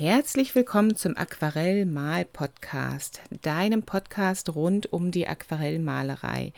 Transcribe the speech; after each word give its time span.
Herzlich 0.00 0.54
willkommen 0.54 0.96
zum 0.96 1.14
Aquarell-Mal-Podcast, 1.14 3.20
deinem 3.42 3.82
Podcast 3.82 4.54
rund 4.54 4.90
um 4.94 5.10
die 5.10 5.28
Aquarellmalerei. 5.28 6.54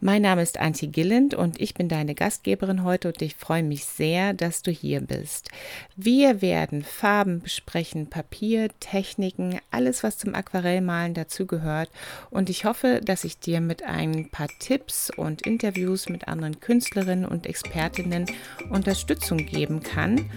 Mein 0.00 0.22
Name 0.22 0.42
ist 0.42 0.58
Antje 0.58 0.88
Gilland 0.88 1.34
und 1.34 1.60
ich 1.60 1.74
bin 1.74 1.88
deine 1.88 2.14
Gastgeberin 2.14 2.82
heute 2.82 3.08
und 3.08 3.22
ich 3.22 3.36
freue 3.36 3.62
mich 3.62 3.84
sehr, 3.84 4.34
dass 4.34 4.62
du 4.62 4.70
hier 4.70 5.00
bist. 5.00 5.50
Wir 5.96 6.42
werden 6.42 6.82
Farben 6.82 7.40
besprechen, 7.40 8.08
Papier, 8.08 8.68
Techniken, 8.80 9.58
alles, 9.70 10.02
was 10.02 10.18
zum 10.18 10.34
Aquarellmalen 10.34 11.14
dazugehört 11.14 11.90
und 12.30 12.50
ich 12.50 12.64
hoffe, 12.64 13.00
dass 13.04 13.24
ich 13.24 13.38
dir 13.38 13.60
mit 13.60 13.82
ein 13.82 14.28
paar 14.30 14.48
Tipps 14.58 15.10
und 15.10 15.42
Interviews 15.42 16.08
mit 16.08 16.28
anderen 16.28 16.60
Künstlerinnen 16.60 17.24
und 17.24 17.46
Expertinnen 17.46 18.26
Unterstützung 18.70 19.38
geben 19.38 19.82
kann, 19.82 20.30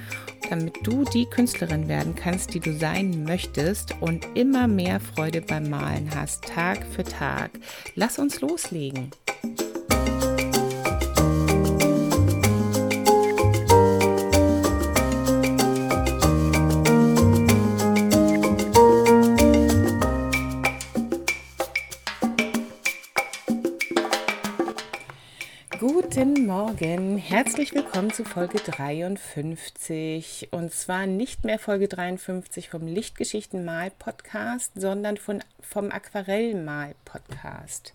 damit 0.49 0.75
du 0.83 1.03
die 1.05 1.25
Künstlerin 1.25 1.87
werden 1.87 2.15
kannst, 2.15 2.53
die 2.53 2.59
du 2.59 2.73
sein 2.77 3.23
möchtest 3.23 3.95
und 4.02 4.27
immer 4.35 4.67
mehr 4.67 4.99
Freude 4.99 5.41
beim 5.41 5.70
Malen 5.70 6.09
hast, 6.16 6.44
Tag 6.44 6.85
für 6.85 7.03
Tag. 7.03 7.52
Lass 7.95 8.20
uns 8.20 8.41
loslegen. 8.41 9.12
Thank 9.45 9.62
you. 9.62 9.74
Guten 26.15 26.45
Morgen, 26.45 27.17
herzlich 27.17 27.73
willkommen 27.73 28.09
zu 28.09 28.23
Folge 28.23 28.59
53. 28.59 30.47
Und 30.51 30.71
zwar 30.71 31.07
nicht 31.07 31.43
mehr 31.43 31.59
Folge 31.59 31.89
53 31.89 32.69
vom 32.69 32.88
Lichtgeschichten-Mal-Podcast, 32.88 34.71
sondern 34.75 35.17
von, 35.17 35.43
vom 35.59 35.91
Aquarell-Mal-Podcast. 35.91 37.94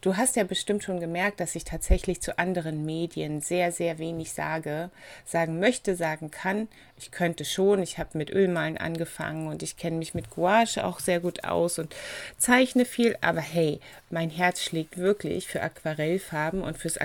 Du 0.00 0.16
hast 0.16 0.36
ja 0.36 0.44
bestimmt 0.44 0.84
schon 0.84 1.00
gemerkt, 1.00 1.40
dass 1.40 1.56
ich 1.56 1.64
tatsächlich 1.64 2.20
zu 2.20 2.38
anderen 2.38 2.84
Medien 2.84 3.40
sehr, 3.40 3.72
sehr 3.72 3.98
wenig 3.98 4.32
sage, 4.32 4.90
sagen 5.24 5.58
möchte, 5.58 5.96
sagen 5.96 6.30
kann. 6.30 6.68
Ich 6.96 7.10
könnte 7.10 7.44
schon, 7.44 7.82
ich 7.82 7.98
habe 7.98 8.16
mit 8.16 8.30
Ölmalen 8.30 8.78
angefangen 8.78 9.48
und 9.48 9.64
ich 9.64 9.76
kenne 9.76 9.96
mich 9.96 10.14
mit 10.14 10.30
Gouache 10.30 10.84
auch 10.84 11.00
sehr 11.00 11.18
gut 11.18 11.42
aus 11.42 11.80
und 11.80 11.96
zeichne 12.36 12.84
viel, 12.84 13.16
aber 13.22 13.40
hey, 13.40 13.80
mein 14.08 14.30
Herz 14.30 14.62
schlägt 14.62 14.98
wirklich 14.98 15.48
für 15.48 15.62
Aquarellfarben 15.62 16.62
und 16.62 16.78
fürs 16.78 16.98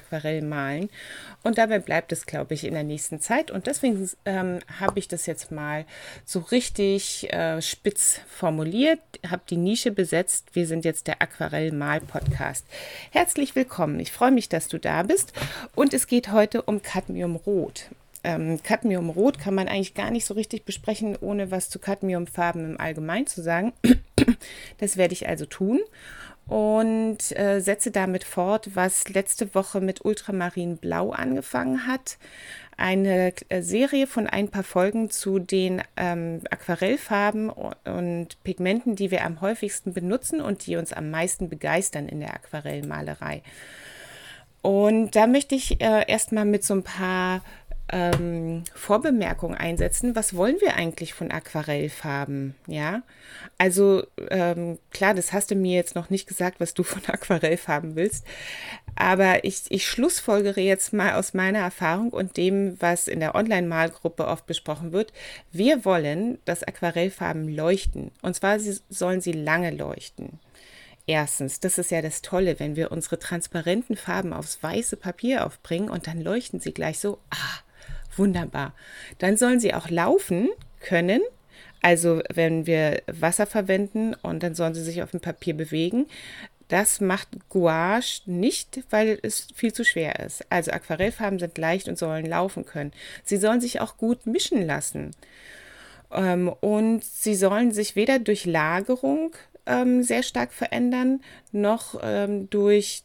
Aquarellmalen 0.44 0.89
und 1.44 1.58
dabei 1.58 1.80
bleibt 1.80 2.11
es, 2.11 2.25
glaube 2.25 2.53
ich, 2.53 2.63
in 2.63 2.73
der 2.73 2.83
nächsten 2.83 3.19
Zeit 3.19 3.52
und 3.52 3.67
deswegen 3.67 4.09
ähm, 4.25 4.59
habe 4.80 5.00
ich 5.00 5.08
das 5.08 5.25
jetzt 5.25 5.52
mal 5.52 5.85
so 6.25 6.39
richtig 6.39 7.31
äh, 7.33 7.61
spitz 7.61 8.19
formuliert, 8.27 9.00
habe 9.30 9.44
die 9.50 9.58
Nische 9.58 9.91
besetzt. 9.91 10.50
Wir 10.53 10.67
sind 10.67 10.85
jetzt 10.85 11.08
der 11.08 11.22
Aquarell-Mal-Podcast. 11.22 12.66
Herzlich 13.11 13.55
willkommen. 13.55 14.00
Ich 14.00 14.11
freue 14.11 14.31
mich, 14.31 14.50
dass 14.50 14.67
du 14.67 14.80
da 14.80 15.03
bist. 15.03 15.33
Und 15.75 15.94
es 15.94 16.08
geht 16.08 16.31
heute 16.31 16.61
um 16.61 16.81
Cadmiumrot. 16.81 17.89
Ähm, 18.23 18.61
Cadmiumrot 18.63 19.38
kann 19.38 19.53
man 19.53 19.67
eigentlich 19.67 19.95
gar 19.95 20.11
nicht 20.11 20.25
so 20.25 20.33
richtig 20.33 20.63
besprechen, 20.63 21.17
ohne 21.19 21.52
was 21.52 21.69
zu 21.69 21.80
Cadmiumfarben 21.80 22.63
im 22.63 22.80
Allgemeinen 22.80 23.28
zu 23.28 23.41
sagen. 23.41 23.73
Das 24.78 24.95
werde 24.95 25.13
ich 25.13 25.28
also 25.28 25.45
tun 25.45 25.81
und 26.47 27.38
äh, 27.38 27.59
setze 27.61 27.91
damit 27.91 28.23
fort, 28.23 28.72
was 28.73 29.09
letzte 29.09 29.55
Woche 29.55 29.81
mit 29.81 30.03
Ultramarin 30.03 30.77
Blau 30.77 31.11
angefangen 31.11 31.88
hat 31.88 32.17
eine 32.77 33.33
äh, 33.50 33.61
Serie 33.61 34.08
von 34.08 34.27
ein 34.27 34.50
paar 34.50 34.63
Folgen 34.63 35.09
zu 35.09 35.39
den 35.39 35.81
ähm, 35.97 36.41
Aquarellfarben 36.50 37.50
und 37.50 38.44
Pigmenten, 38.44 38.95
die 38.95 39.11
wir 39.11 39.25
am 39.25 39.41
häufigsten 39.41 39.94
benutzen 39.94 40.41
und 40.41 40.66
die 40.66 40.75
uns 40.75 40.94
am 40.94 41.09
meisten 41.11 41.50
begeistern 41.50 42.08
in 42.08 42.19
der 42.19 42.33
Aquarellmalerei. 42.33 43.41
Und 44.62 45.16
da 45.16 45.28
möchte 45.28 45.56
ich 45.56 45.81
äh, 45.81 46.06
erstmal 46.07 46.46
mit 46.46 46.63
so 46.63 46.73
ein 46.73 46.84
paar 46.84 47.41
ähm, 47.93 48.63
Vorbemerkung 48.73 49.53
einsetzen, 49.53 50.15
was 50.15 50.35
wollen 50.35 50.59
wir 50.61 50.75
eigentlich 50.75 51.13
von 51.13 51.29
Aquarellfarben? 51.29 52.55
Ja, 52.65 53.03
also 53.59 54.03
ähm, 54.31 54.79
klar, 54.89 55.13
das 55.13 55.31
hast 55.31 55.51
du 55.51 55.55
mir 55.55 55.75
jetzt 55.75 55.93
noch 55.93 56.09
nicht 56.09 56.27
gesagt, 56.27 56.59
was 56.59 56.73
du 56.73 56.81
von 56.81 57.03
Aquarellfarben 57.07 57.95
willst, 57.95 58.25
aber 58.95 59.43
ich, 59.43 59.65
ich 59.69 59.85
schlussfolgere 59.85 60.59
jetzt 60.59 60.91
mal 60.91 61.13
aus 61.13 61.35
meiner 61.35 61.59
Erfahrung 61.59 62.09
und 62.09 62.35
dem, 62.35 62.81
was 62.81 63.07
in 63.07 63.19
der 63.19 63.35
Online-Malgruppe 63.35 64.25
oft 64.25 64.47
besprochen 64.47 64.91
wird. 64.91 65.13
Wir 65.51 65.85
wollen, 65.85 66.39
dass 66.45 66.63
Aquarellfarben 66.63 67.47
leuchten 67.47 68.09
und 68.23 68.35
zwar 68.35 68.59
sie, 68.59 68.79
sollen 68.89 69.21
sie 69.21 69.33
lange 69.33 69.69
leuchten. 69.69 70.39
Erstens, 71.05 71.59
das 71.59 71.77
ist 71.77 71.91
ja 71.91 72.01
das 72.01 72.23
Tolle, 72.23 72.59
wenn 72.59 72.75
wir 72.75 72.91
unsere 72.91 73.19
transparenten 73.19 73.97
Farben 73.97 74.33
aufs 74.33 74.63
weiße 74.63 74.97
Papier 74.97 75.45
aufbringen 75.45 75.89
und 75.89 76.07
dann 76.07 76.19
leuchten 76.21 76.59
sie 76.59 76.73
gleich 76.73 76.97
so, 76.97 77.19
ah, 77.29 77.59
Wunderbar. 78.18 78.74
Dann 79.18 79.38
sollen 79.38 79.59
sie 79.59 79.74
auch 79.74 79.90
laufen 79.90 80.50
können. 80.79 81.22
Also 81.81 82.22
wenn 82.34 82.66
wir 82.66 83.01
Wasser 83.07 83.46
verwenden 83.46 84.16
und 84.22 84.41
dann 84.41 84.56
sollen 84.56 84.74
sie 84.74 84.84
sich 84.84 85.03
auf 85.03 85.12
dem 85.12 85.19
Papier 85.19 85.53
bewegen. 85.56 86.06
Das 86.69 87.02
macht 87.02 87.28
Gouache 87.50 88.22
nicht, 88.25 88.84
weil 88.90 89.19
es 89.22 89.47
viel 89.53 89.73
zu 89.73 89.84
schwer 89.84 90.19
ist. 90.19 90.46
Also 90.50 90.72
Aquarellfarben 90.72 91.40
sind 91.40 91.57
leicht 91.57 91.88
und 91.90 91.97
sollen 91.97 92.25
laufen 92.25 92.66
können. 92.66 92.94
Sie 93.23 93.38
sollen 93.38 93.62
sich 93.62 93.81
auch 93.81 93.97
gut 93.97 94.25
mischen 94.25 94.66
lassen. 94.66 95.12
Ähm, 96.12 96.47
und 96.62 97.03
sie 97.03 97.35
sollen 97.35 97.72
sich 97.72 97.96
weder 97.96 98.19
durch 98.19 98.46
Lagerung 98.46 99.35
ähm, 99.66 100.03
sehr 100.03 100.23
stark 100.23 100.53
verändern, 100.53 101.22
noch 101.52 102.00
ähm, 102.02 102.50
durch 102.50 103.03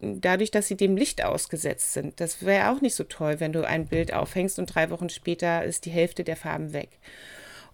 dadurch, 0.00 0.50
dass 0.50 0.68
sie 0.68 0.76
dem 0.76 0.96
Licht 0.96 1.24
ausgesetzt 1.24 1.92
sind. 1.92 2.20
Das 2.20 2.44
wäre 2.44 2.70
auch 2.70 2.80
nicht 2.80 2.94
so 2.94 3.04
toll, 3.04 3.40
wenn 3.40 3.52
du 3.52 3.66
ein 3.66 3.86
Bild 3.86 4.12
aufhängst 4.12 4.58
und 4.58 4.74
drei 4.74 4.90
Wochen 4.90 5.08
später 5.08 5.64
ist 5.64 5.84
die 5.86 5.90
Hälfte 5.90 6.24
der 6.24 6.36
Farben 6.36 6.72
weg. 6.72 6.90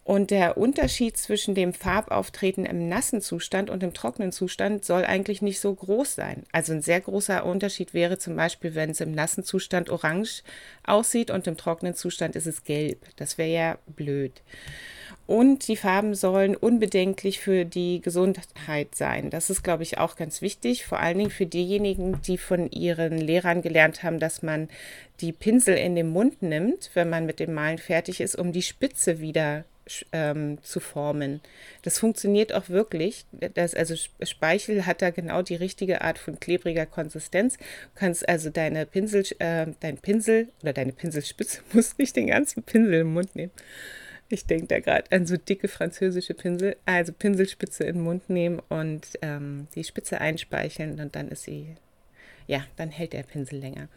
Und 0.05 0.31
der 0.31 0.59
Unterschied 0.59 1.17
zwischen 1.17 1.55
dem 1.55 1.73
Farbauftreten 1.73 2.67
im 2.67 2.91
nassen 2.91 3.23
Zustand 3.23 3.71
und 3.71 3.83
im 3.83 3.95
trockenen 3.95 4.33
Zustand 4.33 4.85
soll 4.85 5.07
eigentlich 5.07 5.41
nicht 5.41 5.61
so 5.61 5.75
groß 5.75 6.15
sein. 6.15 6.43
Also 6.53 6.75
ein 6.75 6.83
sehr 6.83 7.01
großer 7.01 7.47
Unterschied 7.47 7.95
wäre 7.95 8.19
zum 8.19 8.37
Beispiel, 8.37 8.75
wenn 8.75 8.91
es 8.91 9.01
im 9.01 9.13
nassen 9.13 9.45
Zustand 9.45 9.89
orange 9.89 10.43
aussieht 10.87 11.31
und 11.31 11.47
im 11.47 11.57
trockenen 11.57 11.95
Zustand 11.95 12.37
ist 12.37 12.47
es 12.47 12.65
gelb. 12.65 12.99
Das 13.17 13.39
wäre 13.39 13.51
ja 13.51 13.79
blöd. 13.87 14.43
Und 15.27 15.69
die 15.69 15.77
Farben 15.77 16.15
sollen 16.15 16.55
unbedenklich 16.55 17.41
für 17.41 17.65
die 17.65 18.03
Gesundheit 18.03 18.95
sein. 18.95 19.31
Das 19.31 19.49
ist, 19.49 19.63
glaube 19.63 19.85
ich, 19.85 19.97
auch 19.97 20.17
ganz 20.17 20.43
wichtig. 20.43 20.85
Vor 20.85 21.01
allen 21.01 21.17
Dingen 21.17 21.31
für 21.31 21.47
diejenigen, 21.47 22.21
die 22.27 22.37
von 22.37 22.71
ihren 22.71 23.17
Lehrern 23.17 23.63
gelernt 23.63 24.03
haben, 24.03 24.19
dass 24.19 24.43
man 24.43 24.69
die 25.23 25.33
Pinsel 25.33 25.79
in 25.79 25.95
den 25.95 26.11
Mund 26.11 26.43
nimmt, 26.43 26.91
wenn 26.93 27.09
man 27.09 27.25
mit 27.25 27.41
dem 27.41 27.55
Malen 27.55 27.79
fertig 27.79 28.21
ist, 28.21 28.37
um 28.37 28.53
die 28.53 28.61
Spitze 28.61 29.21
wieder 29.21 29.65
ähm, 30.13 30.59
zu 30.63 30.81
formen. 30.81 31.41
Das 31.83 31.99
funktioniert 31.99 32.53
auch 32.53 32.69
wirklich. 32.69 33.27
Das, 33.33 33.75
also 33.75 33.95
Speichel 34.23 34.87
hat 34.87 35.03
da 35.03 35.11
genau 35.11 35.43
die 35.43 35.57
richtige 35.57 36.03
Art 36.03 36.19
von 36.19 36.41
klebriger 36.41 36.87
Konsistenz. 36.87 37.57
Du 37.59 37.65
kannst 37.95 38.29
also 38.29 38.51
deine 38.51 38.87
Pinsel, 38.87 39.25
äh, 39.39 39.67
dein 39.81 39.99
Pinsel 39.99 40.49
oder 40.63 40.73
deine 40.73 40.93
Pinselspitze, 40.93 41.61
muss 41.73 41.99
nicht 41.99 42.17
den 42.17 42.29
ganzen 42.29 42.63
Pinsel 42.63 43.01
im 43.01 43.13
Mund 43.13 43.35
nehmen 43.37 43.53
ich 44.29 44.47
denke 44.47 44.67
da 44.67 44.81
gerade 44.81 45.11
an 45.13 45.27
so 45.27 45.37
dicke 45.37 45.69
französische 45.69 46.35
Pinsel. 46.35 46.77
Also 46.85 47.13
Pinselspitze 47.13 47.85
in 47.85 47.97
den 47.97 48.05
Mund 48.05 48.29
nehmen 48.31 48.61
und 48.69 49.07
ähm, 49.23 49.69
die 49.75 49.85
Spitze 49.85 50.21
einspeicheln 50.21 51.01
und 51.01 51.15
dann 51.15 51.29
ist 51.29 51.45
sie, 51.45 51.75
ja, 52.47 52.65
dann 52.77 52.91
hält 52.91 53.13
der 53.13 53.23
Pinsel 53.23 53.59
länger. 53.59 53.89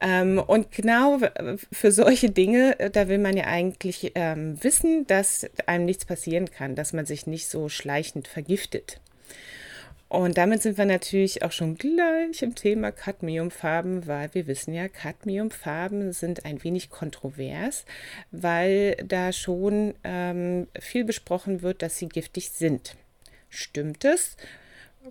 Ähm, 0.00 0.38
und 0.38 0.70
genau 0.72 1.18
für 1.72 1.92
solche 1.92 2.30
Dinge, 2.30 2.78
äh, 2.78 2.90
da 2.90 3.08
will 3.08 3.18
man 3.18 3.36
ja 3.36 3.44
eigentlich 3.44 4.12
ähm, 4.14 4.62
wissen, 4.62 5.06
dass 5.06 5.48
einem 5.66 5.84
nichts 5.84 6.04
passieren 6.04 6.50
kann, 6.50 6.74
dass 6.74 6.92
man 6.92 7.06
sich 7.06 7.26
nicht 7.26 7.48
so 7.48 7.68
schleichend 7.68 8.28
vergiftet. 8.28 9.00
Und 10.12 10.36
damit 10.36 10.60
sind 10.60 10.76
wir 10.76 10.84
natürlich 10.84 11.42
auch 11.42 11.52
schon 11.52 11.76
gleich 11.76 12.42
im 12.42 12.54
Thema 12.54 12.92
Cadmiumfarben, 12.92 14.06
weil 14.06 14.28
wir 14.34 14.46
wissen 14.46 14.74
ja, 14.74 14.86
Cadmiumfarben 14.86 16.12
sind 16.12 16.44
ein 16.44 16.62
wenig 16.62 16.90
kontrovers, 16.90 17.86
weil 18.30 18.96
da 19.06 19.32
schon 19.32 19.94
ähm, 20.04 20.68
viel 20.78 21.04
besprochen 21.04 21.62
wird, 21.62 21.80
dass 21.80 21.96
sie 21.96 22.10
giftig 22.10 22.50
sind. 22.50 22.94
Stimmt 23.48 24.04
es? 24.04 24.36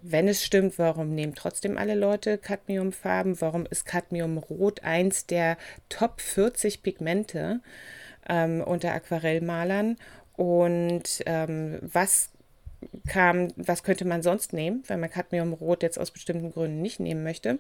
Wenn 0.02 0.28
es 0.28 0.44
stimmt, 0.44 0.80
warum 0.80 1.14
nehmen 1.14 1.36
trotzdem 1.36 1.78
alle 1.78 1.96
Leute 1.96 2.38
Cadmiumfarben? 2.38 3.42
Warum 3.42 3.66
ist 3.66 3.86
Cadmiumrot 3.86 4.84
eins 4.84 5.26
der 5.26 5.58
Top 5.90 6.22
40 6.22 6.82
Pigmente 6.82 7.60
ähm, 8.30 8.62
unter 8.62 8.94
Aquarellmalern? 8.94 9.98
Und 10.38 11.22
ähm, 11.26 11.80
was 11.82 12.30
kam, 13.08 13.50
was 13.58 13.84
könnte 13.84 14.06
man 14.06 14.24
sonst 14.24 14.54
nehmen, 14.54 14.84
wenn 14.88 15.00
man 15.00 15.10
Cadmiumrot 15.10 15.84
jetzt 15.84 16.00
aus 16.00 16.12
bestimmten 16.12 16.52
Gründen 16.54 16.82
nicht 16.82 17.00
nehmen 17.00 17.24
möchte. 17.24 17.60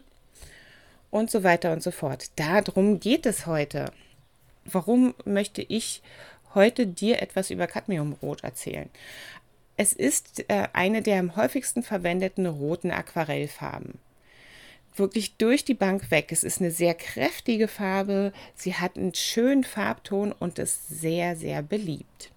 Und 1.09 1.29
so 1.29 1.43
weiter 1.43 1.73
und 1.73 1.83
so 1.83 1.91
fort. 1.91 2.31
Darum 2.37 3.01
geht 3.01 3.25
es 3.25 3.45
heute. 3.45 3.91
Warum 4.63 5.13
möchte 5.25 5.61
ich 5.61 6.01
heute 6.53 6.87
dir 6.87 7.21
etwas 7.21 7.49
über 7.49 7.67
Cadmiumrot 7.67 8.43
erzählen. 8.43 8.89
Es 9.81 9.93
ist 9.93 10.47
äh, 10.47 10.67
eine 10.73 11.01
der 11.01 11.19
am 11.19 11.35
häufigsten 11.35 11.81
verwendeten 11.81 12.45
roten 12.45 12.91
Aquarellfarben. 12.91 13.97
Wirklich 14.95 15.37
durch 15.37 15.65
die 15.65 15.73
Bank 15.73 16.11
weg. 16.11 16.31
Es 16.31 16.43
ist 16.43 16.61
eine 16.61 16.69
sehr 16.69 16.93
kräftige 16.93 17.67
Farbe. 17.67 18.31
Sie 18.53 18.75
hat 18.75 18.95
einen 18.95 19.15
schönen 19.15 19.63
Farbton 19.63 20.33
und 20.33 20.59
ist 20.59 20.87
sehr, 20.87 21.35
sehr 21.35 21.63
beliebt. 21.63 22.29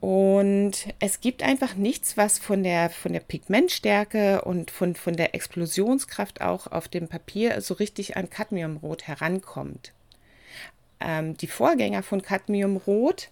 Und 0.00 0.72
es 1.00 1.20
gibt 1.20 1.42
einfach 1.42 1.74
nichts, 1.74 2.16
was 2.16 2.38
von 2.38 2.62
der, 2.62 2.88
von 2.88 3.12
der 3.12 3.20
Pigmentstärke 3.20 4.46
und 4.46 4.70
von, 4.70 4.94
von 4.94 5.16
der 5.16 5.34
Explosionskraft 5.34 6.40
auch 6.40 6.66
auf 6.66 6.88
dem 6.88 7.08
Papier 7.08 7.60
so 7.60 7.74
richtig 7.74 8.16
an 8.16 8.30
Cadmiumrot 8.30 9.06
herankommt. 9.06 9.92
Ähm, 10.98 11.36
die 11.36 11.46
Vorgänger 11.46 12.02
von 12.02 12.22
Cadmiumrot 12.22 13.28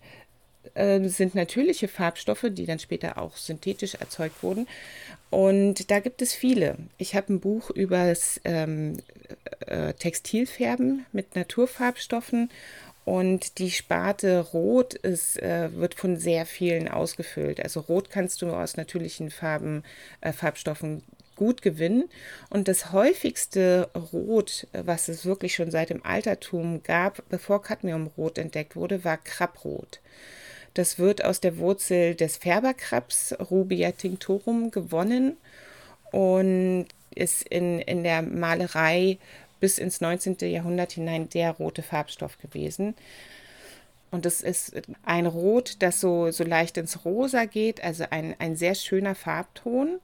äh, 0.75 1.01
sind 1.09 1.35
natürliche 1.35 1.89
Farbstoffe, 1.89 2.47
die 2.51 2.67
dann 2.67 2.79
später 2.79 3.19
auch 3.19 3.37
synthetisch 3.37 3.95
erzeugt 3.95 4.43
wurden. 4.43 4.67
Und 5.31 5.91
da 5.91 6.01
gibt 6.01 6.23
es 6.23 6.35
viele. 6.35 6.77
Ich 6.99 7.15
habe 7.15 7.33
ein 7.33 7.41
Buch 7.41 7.71
über 7.71 8.07
das 8.07 8.41
ähm, 8.45 8.99
äh, 9.67 9.93
Textilfärben 9.95 11.07
mit 11.13 11.37
Naturfarbstoffen 11.37 12.51
und 13.05 13.59
die 13.59 13.71
Sparte 13.71 14.41
Rot 14.53 14.95
ist, 14.95 15.41
äh, 15.43 15.75
wird 15.75 15.95
von 15.95 16.17
sehr 16.17 16.47
vielen 16.47 16.89
ausgefüllt. 16.89 17.61
Also 17.61 17.81
Rot 17.81 18.11
kannst 18.11 18.43
du 18.43 18.51
aus 18.51 18.77
natürlichen 18.77 19.31
Farben, 19.31 19.85
äh, 20.21 20.33
Farbstoffen 20.33 21.03
gut 21.35 21.63
gewinnen. 21.63 22.09
Und 22.51 22.69
das 22.69 22.93
häufigste 22.93 23.89
Rot, 24.13 24.67
was 24.73 25.09
es 25.09 25.25
wirklich 25.25 25.55
schon 25.55 25.71
seit 25.71 25.89
dem 25.89 26.05
Altertum 26.05 26.83
gab, 26.83 27.27
bevor 27.31 27.63
Cadmiumrot 27.63 28.37
entdeckt 28.37 28.77
wurde, 28.77 29.05
war 29.05 29.17
Krabbrot. 29.17 30.01
Das 30.75 30.99
wird 30.99 31.25
aus 31.25 31.41
der 31.41 31.59
Wurzel 31.59 32.15
des 32.15 32.37
Färberkrabs 32.37 33.35
Rubia 33.51 33.93
tinctorum 33.93 34.71
gewonnen 34.71 35.37
und 36.13 36.87
ist 37.15 37.43
in, 37.43 37.81
in 37.81 38.05
der 38.05 38.23
Malerei 38.23 39.19
bis 39.59 39.79
ins 39.79 40.01
19. 40.01 40.37
Jahrhundert 40.41 40.93
hinein 40.93 41.29
der 41.29 41.53
rote 41.53 41.83
Farbstoff 41.83 42.39
gewesen. 42.39 42.95
Und 44.11 44.27
es 44.27 44.41
ist 44.41 44.81
ein 45.05 45.27
Rot, 45.27 45.77
das 45.81 46.01
so, 46.01 46.31
so 46.31 46.43
leicht 46.43 46.77
ins 46.77 47.05
Rosa 47.05 47.45
geht, 47.45 47.83
also 47.83 48.05
ein, 48.11 48.35
ein 48.39 48.57
sehr 48.57 48.75
schöner 48.75 49.15
Farbton. 49.15 50.01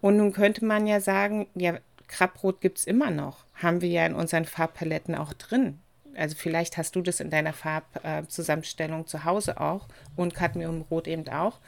Und 0.00 0.16
nun 0.16 0.32
könnte 0.32 0.64
man 0.64 0.86
ja 0.86 1.00
sagen, 1.00 1.46
ja, 1.54 1.78
Krabbrot 2.08 2.60
gibt 2.60 2.78
es 2.78 2.86
immer 2.86 3.10
noch. 3.10 3.44
Haben 3.54 3.80
wir 3.80 3.88
ja 3.88 4.04
in 4.04 4.14
unseren 4.14 4.44
Farbpaletten 4.44 5.14
auch 5.14 5.32
drin. 5.32 5.78
Also 6.14 6.36
vielleicht 6.36 6.76
hast 6.76 6.96
du 6.96 7.02
das 7.02 7.20
in 7.20 7.30
deiner 7.30 7.52
Farbzusammenstellung 7.52 9.06
zu 9.06 9.24
Hause 9.24 9.60
auch 9.60 9.86
und 10.16 10.34
Cadmiumrot 10.34 11.06
eben 11.08 11.28
auch. 11.28 11.58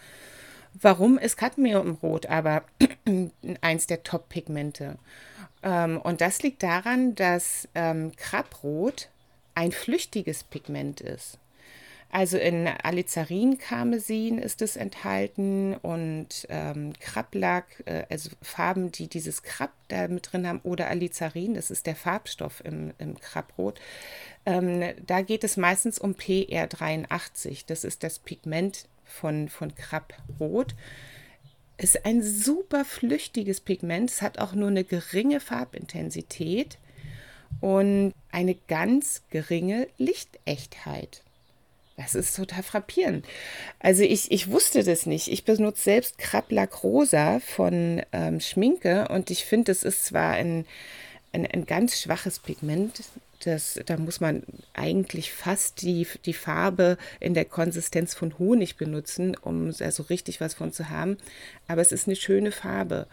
Warum 0.74 1.18
ist 1.18 1.36
Cadmiumrot 1.36 2.26
aber 2.26 2.64
eins 3.60 3.86
der 3.86 4.02
Top-Pigmente? 4.02 4.96
Ähm, 5.62 6.00
und 6.00 6.20
das 6.20 6.42
liegt 6.42 6.62
daran, 6.62 7.14
dass 7.14 7.68
ähm, 7.74 8.12
Krabbrot 8.16 9.08
ein 9.54 9.72
flüchtiges 9.72 10.44
Pigment 10.44 11.00
ist. 11.00 11.38
Also 12.12 12.36
in 12.36 12.68
Alizarin-Karmesin 12.68 14.36
ist 14.36 14.60
es 14.60 14.76
enthalten 14.76 15.74
und 15.80 16.46
ähm, 16.50 16.92
Krablack, 17.00 17.82
äh, 17.86 18.04
also 18.10 18.28
Farben, 18.42 18.92
die 18.92 19.08
dieses 19.08 19.42
Krab 19.42 19.72
da 19.88 20.08
mit 20.08 20.30
drin 20.30 20.46
haben, 20.46 20.60
oder 20.62 20.88
Alizarin, 20.88 21.54
das 21.54 21.70
ist 21.70 21.86
der 21.86 21.96
Farbstoff 21.96 22.62
im, 22.66 22.92
im 22.98 23.18
Krabbrot. 23.18 23.80
Ähm, 24.44 24.92
da 25.06 25.22
geht 25.22 25.42
es 25.42 25.56
meistens 25.56 25.98
um 25.98 26.12
PR83, 26.12 27.64
das 27.66 27.82
ist 27.82 28.02
das 28.02 28.18
Pigment 28.18 28.84
von, 29.06 29.48
von 29.48 29.74
Krabbrot 29.74 30.74
ist 31.78 32.04
ein 32.04 32.22
super 32.22 32.84
flüchtiges 32.84 33.60
Pigment. 33.60 34.10
Es 34.10 34.22
hat 34.22 34.38
auch 34.38 34.52
nur 34.52 34.68
eine 34.68 34.84
geringe 34.84 35.40
Farbintensität 35.40 36.78
und 37.60 38.12
eine 38.30 38.54
ganz 38.54 39.22
geringe 39.30 39.88
Lichtechtheit. 39.98 41.22
Das 41.96 42.14
ist 42.14 42.36
total 42.36 42.62
frappierend. 42.62 43.26
Also 43.78 44.02
ich, 44.02 44.30
ich 44.32 44.50
wusste 44.50 44.82
das 44.82 45.06
nicht. 45.06 45.28
Ich 45.28 45.44
benutze 45.44 45.82
selbst 45.82 46.18
Krablack 46.18 46.82
Rosa 46.82 47.40
von 47.40 48.02
ähm, 48.12 48.40
Schminke 48.40 49.08
und 49.08 49.30
ich 49.30 49.44
finde, 49.44 49.72
es 49.72 49.82
ist 49.82 50.06
zwar 50.06 50.32
ein, 50.32 50.64
ein, 51.32 51.46
ein 51.46 51.66
ganz 51.66 52.00
schwaches 52.00 52.38
Pigment, 52.38 53.02
das, 53.46 53.80
da 53.86 53.96
muss 53.96 54.20
man 54.20 54.42
eigentlich 54.72 55.32
fast 55.32 55.82
die, 55.82 56.06
die 56.24 56.32
Farbe 56.32 56.96
in 57.20 57.34
der 57.34 57.44
Konsistenz 57.44 58.14
von 58.14 58.38
Honig 58.38 58.76
benutzen, 58.76 59.36
um 59.40 59.72
also 59.80 60.04
richtig 60.04 60.40
was 60.40 60.54
von 60.54 60.72
zu 60.72 60.88
haben. 60.88 61.18
Aber 61.68 61.80
es 61.80 61.92
ist 61.92 62.06
eine 62.06 62.16
schöne 62.16 62.52
Farbe. 62.52 63.06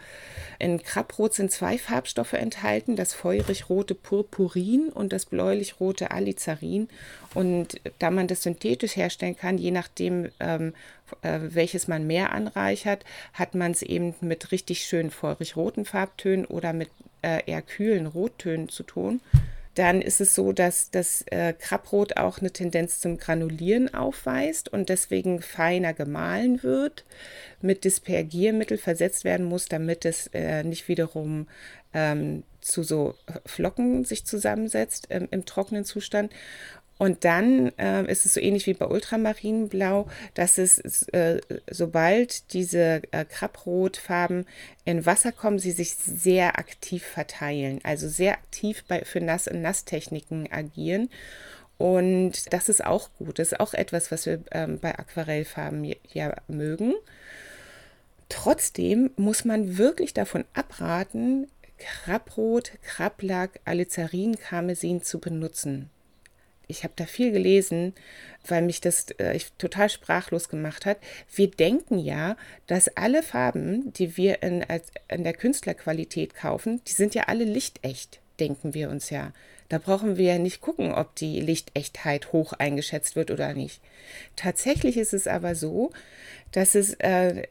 In 0.59 0.81
Krabbrot 0.81 1.33
sind 1.33 1.51
zwei 1.51 1.77
Farbstoffe 1.77 2.33
enthalten, 2.33 2.95
das 2.95 3.13
feurig-rote 3.13 3.95
Purpurin 3.95 4.89
und 4.89 5.13
das 5.13 5.25
bläulich-rote 5.25 6.11
Alizarin. 6.11 6.89
Und 7.33 7.79
da 7.99 8.11
man 8.11 8.27
das 8.27 8.43
synthetisch 8.43 8.95
herstellen 8.95 9.35
kann, 9.35 9.57
je 9.57 9.71
nachdem, 9.71 10.29
ähm, 10.39 10.73
äh, 11.21 11.39
welches 11.41 11.87
man 11.87 12.05
mehr 12.07 12.33
anreichert, 12.33 13.03
hat 13.33 13.55
man 13.55 13.71
es 13.71 13.81
eben 13.81 14.15
mit 14.21 14.51
richtig 14.51 14.83
schönen 14.83 15.11
feurig-roten 15.11 15.85
Farbtönen 15.85 16.45
oder 16.45 16.73
mit 16.73 16.89
äh, 17.21 17.41
eher 17.45 17.61
kühlen 17.61 18.05
Rottönen 18.05 18.69
zu 18.69 18.83
tun 18.83 19.21
dann 19.79 20.01
ist 20.01 20.19
es 20.19 20.35
so, 20.35 20.51
dass 20.51 20.91
das 20.91 21.23
äh, 21.27 21.53
Krabbrot 21.53 22.17
auch 22.17 22.39
eine 22.39 22.51
Tendenz 22.51 22.99
zum 22.99 23.15
Granulieren 23.17 23.93
aufweist 23.93 24.67
und 24.67 24.89
deswegen 24.89 25.41
feiner 25.41 25.93
gemahlen 25.93 26.63
wird, 26.63 27.05
mit 27.61 27.85
Dispergiermittel 27.85 28.77
versetzt 28.77 29.23
werden 29.23 29.45
muss, 29.45 29.69
damit 29.69 30.03
es 30.03 30.27
äh, 30.33 30.63
nicht 30.65 30.89
wiederum 30.89 31.47
ähm, 31.93 32.43
zu 32.59 32.83
so 32.83 33.15
Flocken 33.45 34.03
sich 34.03 34.25
zusammensetzt 34.25 35.07
ähm, 35.11 35.29
im 35.31 35.45
trockenen 35.45 35.85
Zustand. 35.85 36.33
Und 36.99 37.23
dann 37.23 37.71
äh, 37.77 38.11
ist 38.11 38.25
es 38.25 38.33
so 38.33 38.41
ähnlich 38.41 38.67
wie 38.67 38.73
bei 38.73 38.85
Ultramarinblau, 38.85 40.09
dass 40.33 40.57
es, 40.57 41.07
äh, 41.13 41.39
sobald 41.71 42.51
diese 42.51 43.01
äh, 43.11 43.23
Krabbrotfarben 43.23 44.45
in 44.83 45.05
Wasser 45.05 45.31
kommen, 45.31 45.59
sie 45.59 45.71
sich 45.71 45.95
sehr 45.95 46.59
aktiv 46.59 47.05
verteilen, 47.05 47.79
also 47.83 48.09
sehr 48.09 48.33
aktiv 48.33 48.83
bei, 48.85 49.05
für 49.05 49.21
Nass- 49.21 49.47
und 49.47 49.61
Nasstechniken 49.61 50.51
agieren. 50.51 51.09
Und 51.77 52.51
das 52.51 52.67
ist 52.67 52.83
auch 52.83 53.09
gut. 53.17 53.39
Das 53.39 53.53
ist 53.53 53.61
auch 53.61 53.73
etwas, 53.73 54.11
was 54.11 54.25
wir 54.25 54.43
ähm, 54.51 54.79
bei 54.79 54.99
Aquarellfarben 54.99 55.85
ja, 55.85 55.95
ja 56.11 56.35
mögen. 56.49 56.95
Trotzdem 58.27 59.11
muss 59.15 59.45
man 59.45 59.77
wirklich 59.77 60.13
davon 60.13 60.43
abraten, 60.53 61.47
Krabbrot, 61.77 62.73
Krablack, 62.81 63.61
Alizarin, 63.63 64.37
Karmesin 64.37 65.01
zu 65.01 65.21
benutzen 65.21 65.89
ich 66.69 66.83
habe 66.83 66.93
da 66.95 67.05
viel 67.05 67.31
gelesen, 67.31 67.93
weil 68.47 68.61
mich 68.61 68.79
das 68.79 69.07
äh, 69.19 69.35
ich, 69.35 69.51
total 69.53 69.89
sprachlos 69.89 70.47
gemacht 70.47 70.85
hat. 70.85 70.99
Wir 71.33 71.49
denken 71.51 71.99
ja, 71.99 72.37
dass 72.67 72.95
alle 72.95 73.23
Farben, 73.23 73.91
die 73.93 74.15
wir 74.15 74.41
in, 74.43 74.63
als, 74.63 74.91
in 75.09 75.23
der 75.23 75.33
Künstlerqualität 75.33 76.35
kaufen, 76.35 76.81
die 76.87 76.93
sind 76.93 77.15
ja 77.15 77.23
alle 77.23 77.43
lichtecht, 77.43 78.19
denken 78.39 78.73
wir 78.73 78.89
uns 78.89 79.09
ja. 79.09 79.33
Da 79.67 79.77
brauchen 79.79 80.17
wir 80.17 80.33
ja 80.33 80.37
nicht 80.39 80.61
gucken, 80.61 80.93
ob 80.93 81.15
die 81.15 81.41
Lichtechtheit 81.41 82.31
hoch 82.31 82.53
eingeschätzt 82.53 83.15
wird 83.15 83.31
oder 83.31 83.53
nicht. 83.53 83.81
Tatsächlich 84.35 84.97
ist 84.97 85.13
es 85.13 85.27
aber 85.27 85.55
so, 85.55 85.91
dass 86.51 86.75
es 86.75 86.93
äh, 86.95 87.43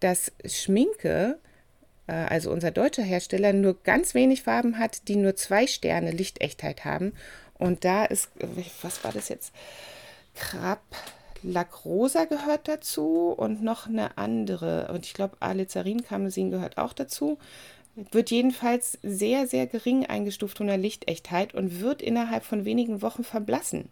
dass 0.00 0.32
Schminke 0.44 1.38
äh, 2.08 2.12
also 2.12 2.50
unser 2.50 2.72
deutscher 2.72 3.02
Hersteller, 3.02 3.52
nur 3.52 3.82
ganz 3.82 4.14
wenig 4.14 4.42
Farben 4.42 4.78
hat, 4.78 5.06
die 5.08 5.16
nur 5.16 5.36
zwei 5.36 5.66
Sterne 5.66 6.10
Lichtechtheit 6.10 6.84
haben 6.84 7.12
und 7.58 7.84
da 7.84 8.04
ist, 8.04 8.30
was 8.82 9.02
war 9.04 9.12
das 9.12 9.28
jetzt? 9.28 9.52
Krab 10.34 10.80
Lacrosa 11.42 12.24
gehört 12.24 12.68
dazu 12.68 13.34
und 13.36 13.62
noch 13.62 13.86
eine 13.86 14.16
andere. 14.18 14.88
Und 14.92 15.06
ich 15.06 15.14
glaube, 15.14 15.36
Alizarin 15.40 16.02
Karmesin 16.02 16.50
gehört 16.50 16.78
auch 16.78 16.92
dazu. 16.92 17.38
Wird 18.12 18.30
jedenfalls 18.30 18.98
sehr, 19.02 19.46
sehr 19.46 19.66
gering 19.66 20.06
eingestuft 20.06 20.58
von 20.58 20.68
der 20.68 20.76
Lichtechtheit 20.76 21.54
und 21.54 21.80
wird 21.80 22.00
innerhalb 22.00 22.44
von 22.44 22.64
wenigen 22.64 23.02
Wochen 23.02 23.24
verblassen. 23.24 23.88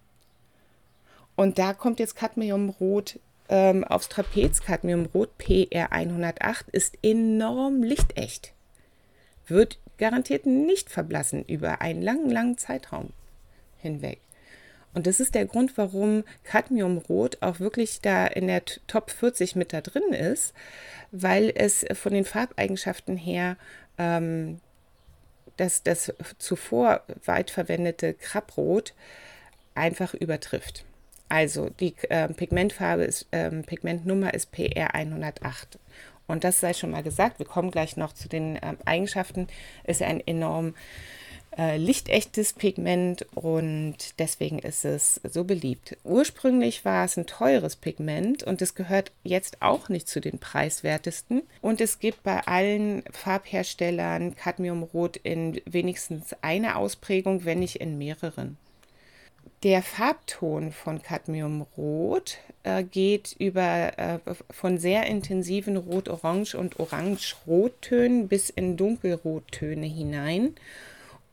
Und 1.34 1.58
da 1.58 1.74
kommt 1.74 1.98
jetzt 1.98 2.16
Cadmiumrot 2.16 3.18
ähm, 3.48 3.84
aufs 3.84 4.08
Trapez. 4.08 4.60
Cadmiumrot 4.60 5.30
PR108 5.40 6.64
ist 6.72 6.98
enorm 7.02 7.82
lichtecht. 7.82 8.52
Wird 9.48 9.78
garantiert 9.98 10.46
nicht 10.46 10.88
verblassen 10.88 11.44
über 11.44 11.80
einen 11.80 12.02
langen, 12.02 12.30
langen 12.30 12.58
Zeitraum 12.58 13.12
hinweg. 13.80 14.20
Und 14.96 15.06
das 15.06 15.20
ist 15.20 15.34
der 15.34 15.44
Grund, 15.44 15.76
warum 15.76 16.24
Cadmiumrot 16.42 17.42
auch 17.42 17.60
wirklich 17.60 18.00
da 18.00 18.26
in 18.26 18.46
der 18.46 18.64
Top 18.86 19.10
40 19.10 19.54
mit 19.54 19.74
da 19.74 19.82
drin 19.82 20.14
ist, 20.14 20.54
weil 21.12 21.52
es 21.54 21.84
von 21.92 22.14
den 22.14 22.24
Farbeigenschaften 22.24 23.18
her 23.18 23.58
ähm, 23.98 24.58
das, 25.58 25.82
das 25.82 26.14
zuvor 26.38 27.02
weit 27.26 27.50
verwendete 27.50 28.14
Krabbrot 28.14 28.94
einfach 29.74 30.14
übertrifft. 30.14 30.86
Also 31.28 31.68
die 31.68 31.94
äh, 32.08 32.28
Pigmentfarbe 32.28 33.04
ist, 33.04 33.26
äh, 33.32 33.50
Pigmentnummer 33.50 34.32
ist 34.32 34.50
PR 34.50 34.94
108. 34.94 35.78
Und 36.26 36.42
das 36.42 36.60
sei 36.60 36.72
schon 36.72 36.90
mal 36.90 37.02
gesagt, 37.02 37.38
wir 37.38 37.44
kommen 37.44 37.70
gleich 37.70 37.98
noch 37.98 38.14
zu 38.14 38.30
den 38.30 38.56
äh, 38.56 38.76
Eigenschaften, 38.86 39.46
ist 39.84 40.00
ein 40.00 40.26
enorm 40.26 40.68
äh, 40.68 40.72
lichtechtes 41.58 42.52
Pigment 42.52 43.26
und 43.34 43.96
deswegen 44.18 44.58
ist 44.58 44.84
es 44.84 45.20
so 45.24 45.44
beliebt. 45.44 45.96
Ursprünglich 46.04 46.84
war 46.84 47.04
es 47.04 47.16
ein 47.16 47.26
teures 47.26 47.76
Pigment 47.76 48.42
und 48.42 48.60
es 48.60 48.74
gehört 48.74 49.10
jetzt 49.24 49.62
auch 49.62 49.88
nicht 49.88 50.06
zu 50.06 50.20
den 50.20 50.38
preiswertesten. 50.38 51.42
Und 51.62 51.80
es 51.80 51.98
gibt 51.98 52.22
bei 52.22 52.46
allen 52.46 53.02
Farbherstellern 53.10 54.36
Cadmiumrot 54.36 55.16
in 55.16 55.60
wenigstens 55.64 56.34
einer 56.42 56.76
Ausprägung, 56.76 57.44
wenn 57.44 57.60
nicht 57.60 57.76
in 57.76 57.96
mehreren. 57.96 58.58
Der 59.62 59.82
Farbton 59.82 60.70
von 60.70 61.02
Cadmiumrot 61.02 62.36
äh, 62.62 62.84
geht 62.84 63.34
über 63.38 63.98
äh, 63.98 64.18
von 64.50 64.76
sehr 64.76 65.06
intensiven 65.06 65.78
Rot-Orange 65.78 66.54
und 66.56 66.78
Orange-Rottönen 66.78 68.28
bis 68.28 68.50
in 68.50 68.76
Dunkelrottöne 68.76 69.86
hinein. 69.86 70.54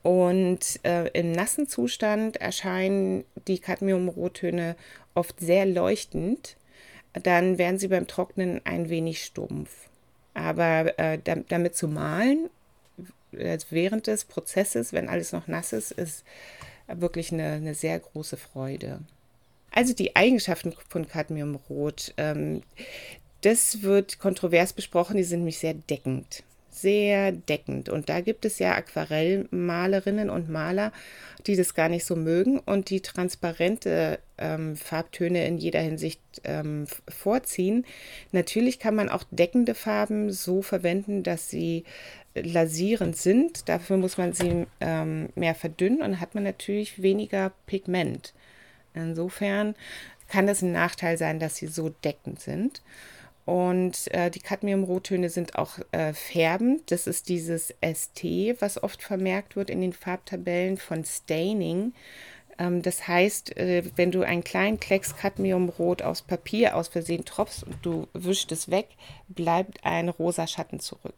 Und 0.03 0.81
äh, 0.83 1.07
im 1.13 1.31
nassen 1.31 1.67
Zustand 1.67 2.37
erscheinen 2.37 3.23
die 3.47 3.59
Cadmiumrottöne 3.59 4.75
oft 5.15 5.39
sehr 5.39 5.65
leuchtend. 5.65 6.57
Dann 7.13 7.57
werden 7.57 7.79
sie 7.79 7.87
beim 7.87 8.07
Trocknen 8.07 8.61
ein 8.65 8.89
wenig 8.89 9.23
stumpf. 9.23 9.71
Aber 10.33 10.99
äh, 10.99 11.19
damit 11.47 11.75
zu 11.75 11.87
malen, 11.87 12.49
äh, 13.31 13.57
während 13.69 14.07
des 14.07 14.25
Prozesses, 14.25 14.91
wenn 14.91 15.07
alles 15.07 15.31
noch 15.31 15.47
nass 15.47 15.71
ist, 15.71 15.91
ist 15.91 16.25
wirklich 16.87 17.31
eine, 17.31 17.53
eine 17.53 17.73
sehr 17.73 17.99
große 17.99 18.35
Freude. 18.35 18.99
Also 19.71 19.93
die 19.93 20.17
Eigenschaften 20.17 20.73
von 20.89 21.07
Cadmiumrot, 21.07 22.13
ähm, 22.17 22.61
das 23.41 23.83
wird 23.83 24.19
kontrovers 24.19 24.73
besprochen, 24.73 25.15
die 25.15 25.23
sind 25.23 25.39
nämlich 25.39 25.59
sehr 25.59 25.73
deckend 25.73 26.43
sehr 26.75 27.31
deckend. 27.31 27.89
Und 27.89 28.09
da 28.09 28.21
gibt 28.21 28.45
es 28.45 28.59
ja 28.59 28.75
Aquarellmalerinnen 28.75 30.29
und 30.29 30.49
Maler, 30.49 30.91
die 31.45 31.55
das 31.55 31.73
gar 31.73 31.89
nicht 31.89 32.05
so 32.05 32.15
mögen 32.15 32.59
und 32.59 32.89
die 32.89 33.01
transparente 33.01 34.19
ähm, 34.37 34.75
Farbtöne 34.75 35.45
in 35.45 35.57
jeder 35.57 35.81
Hinsicht 35.81 36.21
ähm, 36.43 36.87
vorziehen. 37.07 37.85
Natürlich 38.31 38.79
kann 38.79 38.95
man 38.95 39.09
auch 39.09 39.23
deckende 39.31 39.75
Farben 39.75 40.31
so 40.31 40.61
verwenden, 40.61 41.23
dass 41.23 41.49
sie 41.49 41.83
lasierend 42.35 43.15
sind. 43.15 43.69
Dafür 43.69 43.97
muss 43.97 44.17
man 44.17 44.33
sie 44.33 44.65
ähm, 44.79 45.29
mehr 45.35 45.55
verdünnen 45.55 46.01
und 46.01 46.19
hat 46.19 46.35
man 46.35 46.43
natürlich 46.43 47.01
weniger 47.01 47.51
Pigment. 47.67 48.33
Insofern 48.93 49.75
kann 50.29 50.47
das 50.47 50.61
ein 50.61 50.71
Nachteil 50.71 51.17
sein, 51.17 51.39
dass 51.39 51.57
sie 51.57 51.67
so 51.67 51.89
deckend 51.89 52.39
sind. 52.39 52.81
Und 53.45 54.11
äh, 54.13 54.31
die 54.31 54.39
Cadmium-Rottöne 54.39 55.29
sind 55.29 55.55
auch 55.55 55.79
äh, 55.91 56.13
färbend. 56.13 56.89
Das 56.91 57.07
ist 57.07 57.27
dieses 57.27 57.73
ST, 57.81 58.23
was 58.59 58.81
oft 58.81 59.03
vermerkt 59.03 59.55
wird 59.55 59.69
in 59.69 59.81
den 59.81 59.93
Farbtabellen 59.93 60.77
von 60.77 61.03
Staining. 61.03 61.93
Ähm, 62.57 62.81
das 62.81 63.07
heißt, 63.07 63.55
äh, 63.57 63.83
wenn 63.95 64.11
du 64.11 64.23
einen 64.23 64.43
kleinen 64.43 64.79
Klecks 64.79 65.15
Cadmiumrot 65.17 66.01
aufs 66.01 66.21
Papier 66.21 66.75
aus 66.75 66.87
Versehen 66.87 67.25
tropfst 67.25 67.63
und 67.63 67.85
du 67.85 68.07
wischst 68.13 68.51
es 68.51 68.71
weg, 68.71 68.87
bleibt 69.27 69.79
ein 69.83 70.09
rosa 70.09 70.47
Schatten 70.47 70.79
zurück. 70.79 71.13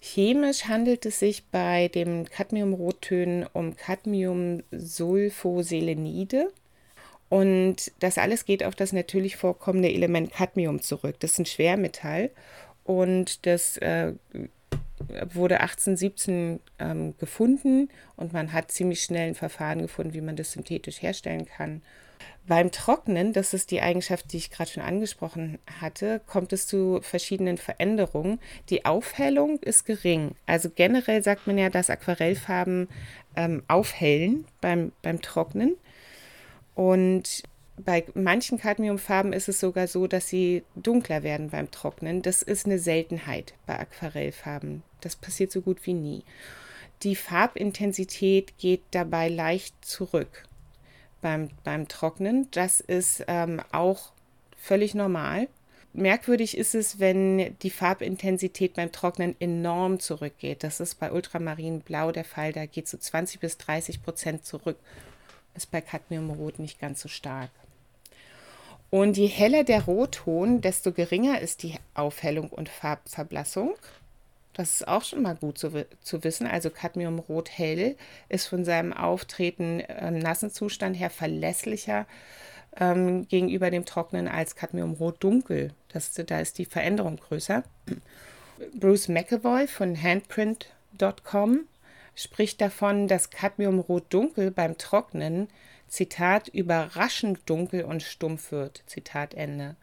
Chemisch 0.00 0.64
handelt 0.64 1.06
es 1.06 1.18
sich 1.18 1.44
bei 1.46 1.88
den 1.88 2.30
Cadmiumrottönen 2.30 3.46
um 3.52 3.74
Cadmiumsulfoselenide. 3.76 6.52
Und 7.28 7.92
das 7.98 8.18
alles 8.18 8.44
geht 8.44 8.64
auf 8.64 8.74
das 8.74 8.92
natürlich 8.92 9.36
vorkommende 9.36 9.92
Element 9.92 10.32
Cadmium 10.32 10.80
zurück. 10.80 11.16
Das 11.20 11.32
ist 11.32 11.38
ein 11.40 11.46
Schwermetall 11.46 12.30
und 12.84 13.46
das 13.46 13.76
äh, 13.78 14.12
wurde 15.32 15.60
1817 15.60 16.60
ähm, 16.78 17.14
gefunden 17.18 17.88
und 18.16 18.32
man 18.32 18.52
hat 18.52 18.70
ziemlich 18.70 19.02
schnell 19.02 19.28
ein 19.28 19.34
Verfahren 19.34 19.82
gefunden, 19.82 20.14
wie 20.14 20.20
man 20.20 20.36
das 20.36 20.52
synthetisch 20.52 21.02
herstellen 21.02 21.46
kann. 21.46 21.82
Beim 22.46 22.70
Trocknen, 22.70 23.32
das 23.32 23.54
ist 23.54 23.72
die 23.72 23.82
Eigenschaft, 23.82 24.32
die 24.32 24.36
ich 24.36 24.50
gerade 24.52 24.70
schon 24.70 24.82
angesprochen 24.82 25.58
hatte, 25.80 26.20
kommt 26.26 26.52
es 26.52 26.68
zu 26.68 27.00
verschiedenen 27.02 27.58
Veränderungen. 27.58 28.38
Die 28.70 28.84
Aufhellung 28.84 29.58
ist 29.62 29.84
gering. 29.84 30.36
Also 30.46 30.70
generell 30.70 31.24
sagt 31.24 31.48
man 31.48 31.58
ja, 31.58 31.70
dass 31.70 31.90
Aquarellfarben 31.90 32.88
ähm, 33.34 33.64
aufhellen 33.66 34.44
beim, 34.60 34.92
beim 35.02 35.20
Trocknen. 35.20 35.76
Und 36.76 37.42
bei 37.78 38.04
manchen 38.14 38.58
Cadmiumfarben 38.58 39.32
ist 39.32 39.48
es 39.48 39.58
sogar 39.58 39.88
so, 39.88 40.06
dass 40.06 40.28
sie 40.28 40.62
dunkler 40.76 41.22
werden 41.22 41.50
beim 41.50 41.70
Trocknen. 41.70 42.22
Das 42.22 42.42
ist 42.42 42.66
eine 42.66 42.78
Seltenheit 42.78 43.54
bei 43.66 43.78
Aquarellfarben. 43.78 44.82
Das 45.00 45.16
passiert 45.16 45.50
so 45.50 45.62
gut 45.62 45.84
wie 45.84 45.94
nie. 45.94 46.22
Die 47.02 47.16
Farbintensität 47.16 48.56
geht 48.58 48.82
dabei 48.90 49.28
leicht 49.28 49.74
zurück 49.84 50.44
beim, 51.22 51.48
beim 51.64 51.88
Trocknen. 51.88 52.48
Das 52.50 52.80
ist 52.80 53.24
ähm, 53.26 53.60
auch 53.72 54.12
völlig 54.58 54.94
normal. 54.94 55.48
Merkwürdig 55.94 56.58
ist 56.58 56.74
es, 56.74 56.98
wenn 56.98 57.56
die 57.60 57.70
Farbintensität 57.70 58.74
beim 58.74 58.92
Trocknen 58.92 59.34
enorm 59.40 59.98
zurückgeht. 59.98 60.62
Das 60.62 60.80
ist 60.80 60.96
bei 60.96 61.10
Ultramarinblau 61.10 62.12
der 62.12 62.24
Fall. 62.24 62.52
Da 62.52 62.66
geht 62.66 62.86
so 62.86 62.98
20 62.98 63.40
bis 63.40 63.56
30 63.56 64.02
Prozent 64.02 64.44
zurück 64.44 64.76
ist 65.56 65.70
bei 65.70 65.80
Cadmiumrot 65.80 66.58
nicht 66.58 66.78
ganz 66.80 67.00
so 67.00 67.08
stark. 67.08 67.50
Und 68.90 69.16
je 69.16 69.26
heller 69.26 69.64
der 69.64 69.84
Rotton, 69.84 70.60
desto 70.60 70.92
geringer 70.92 71.40
ist 71.40 71.62
die 71.62 71.74
Aufhellung 71.94 72.50
und 72.50 72.68
Farbverblassung. 72.68 73.74
Das 74.54 74.72
ist 74.72 74.88
auch 74.88 75.02
schon 75.02 75.22
mal 75.22 75.34
gut 75.34 75.58
zu, 75.58 75.84
zu 76.00 76.24
wissen. 76.24 76.46
Also 76.46 76.70
Cadmiumrot 76.70 77.50
hell 77.50 77.96
ist 78.28 78.46
von 78.46 78.64
seinem 78.64 78.92
Auftreten 78.92 79.80
im 79.80 80.18
nassen 80.18 80.50
Zustand 80.50 80.96
her 80.96 81.10
verlässlicher 81.10 82.06
ähm, 82.78 83.28
gegenüber 83.28 83.70
dem 83.70 83.84
trockenen 83.84 84.28
als 84.28 84.56
Cadmiumrot 84.56 85.22
dunkel. 85.22 85.72
Das, 85.88 86.12
da 86.12 86.40
ist 86.40 86.58
die 86.58 86.64
Veränderung 86.64 87.16
größer. 87.16 87.64
Bruce 88.74 89.08
McAvoy 89.08 89.66
von 89.66 90.00
handprint.com 90.00 91.66
spricht 92.16 92.60
davon, 92.60 93.06
dass 93.06 93.30
Cadmiumrot 93.30 94.12
dunkel 94.12 94.50
beim 94.50 94.76
Trocknen, 94.78 95.46
Zitat, 95.86 96.48
überraschend 96.48 97.48
dunkel 97.48 97.84
und 97.84 98.02
stumpf 98.02 98.50
wird. 98.50 98.82
Zitat 98.86 99.34
Ende. 99.34 99.76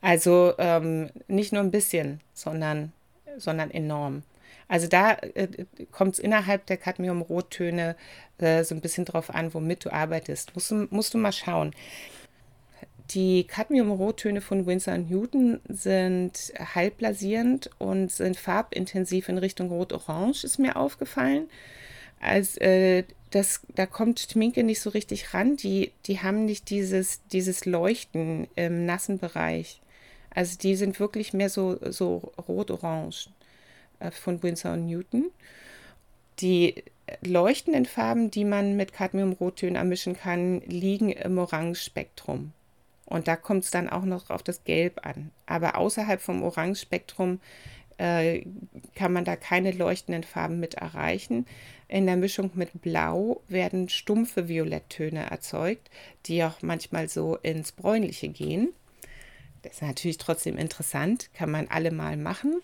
Also 0.00 0.54
ähm, 0.58 1.10
nicht 1.28 1.52
nur 1.52 1.62
ein 1.62 1.70
bisschen, 1.70 2.20
sondern, 2.34 2.92
sondern 3.36 3.70
enorm. 3.70 4.24
Also 4.68 4.88
da 4.88 5.12
äh, 5.12 5.48
kommt 5.92 6.14
es 6.14 6.18
innerhalb 6.18 6.66
der 6.66 6.76
Cadmium-Rottöne 6.76 7.94
äh, 8.38 8.64
so 8.64 8.74
ein 8.74 8.80
bisschen 8.80 9.04
drauf 9.04 9.30
an, 9.30 9.54
womit 9.54 9.84
du 9.84 9.92
arbeitest. 9.92 10.54
Musst 10.54 10.72
musst 10.72 11.14
du 11.14 11.18
mal 11.18 11.32
schauen. 11.32 11.72
Die 13.10 13.44
Cadmium-Rottöne 13.44 14.40
von 14.40 14.66
Winsor 14.66 14.98
Newton 14.98 15.60
sind 15.68 16.52
halbblasierend 16.58 17.70
und 17.78 18.10
sind 18.10 18.36
farbintensiv 18.36 19.28
in 19.28 19.38
Richtung 19.38 19.68
Rot-Orange, 19.68 20.44
ist 20.44 20.58
mir 20.58 20.76
aufgefallen. 20.76 21.48
Als, 22.20 22.56
äh, 22.56 23.04
das, 23.30 23.60
da 23.74 23.86
kommt 23.86 24.18
Schminke 24.20 24.64
nicht 24.64 24.80
so 24.80 24.90
richtig 24.90 25.34
ran. 25.34 25.56
Die, 25.56 25.92
die 26.06 26.20
haben 26.20 26.46
nicht 26.46 26.70
dieses, 26.70 27.20
dieses 27.28 27.64
Leuchten 27.64 28.48
im 28.56 28.86
nassen 28.86 29.18
Bereich. 29.18 29.80
Also 30.30 30.58
die 30.58 30.74
sind 30.74 30.98
wirklich 30.98 31.32
mehr 31.32 31.50
so, 31.50 31.78
so 31.90 32.32
rot-orange 32.48 33.28
äh, 34.00 34.10
von 34.10 34.42
Winsor 34.42 34.76
Newton. 34.76 35.30
Die 36.40 36.82
leuchtenden 37.24 37.86
Farben, 37.86 38.30
die 38.30 38.44
man 38.44 38.76
mit 38.76 38.92
Cadmium-Rottönen 38.92 39.76
ermischen 39.76 40.16
kann, 40.16 40.60
liegen 40.62 41.10
im 41.10 41.38
Orange-Spektrum. 41.38 42.52
Und 43.06 43.28
da 43.28 43.36
kommt 43.36 43.64
es 43.64 43.70
dann 43.70 43.88
auch 43.88 44.04
noch 44.04 44.30
auf 44.30 44.42
das 44.42 44.64
Gelb 44.64 45.06
an. 45.06 45.30
Aber 45.46 45.78
außerhalb 45.78 46.20
vom 46.20 46.42
Orange-Spektrum 46.42 47.40
äh, 47.98 48.44
kann 48.94 49.12
man 49.12 49.24
da 49.24 49.36
keine 49.36 49.70
leuchtenden 49.70 50.24
Farben 50.24 50.60
mit 50.60 50.74
erreichen. 50.74 51.46
In 51.88 52.06
der 52.06 52.16
Mischung 52.16 52.50
mit 52.54 52.82
Blau 52.82 53.42
werden 53.48 53.88
stumpfe 53.88 54.48
Violetttöne 54.48 55.30
erzeugt, 55.30 55.88
die 56.26 56.44
auch 56.44 56.62
manchmal 56.62 57.08
so 57.08 57.36
ins 57.36 57.72
Bräunliche 57.72 58.28
gehen. 58.28 58.70
Das 59.62 59.74
ist 59.74 59.82
natürlich 59.82 60.18
trotzdem 60.18 60.58
interessant, 60.58 61.30
kann 61.32 61.50
man 61.50 61.68
alle 61.68 61.92
mal 61.92 62.16
machen. 62.16 62.60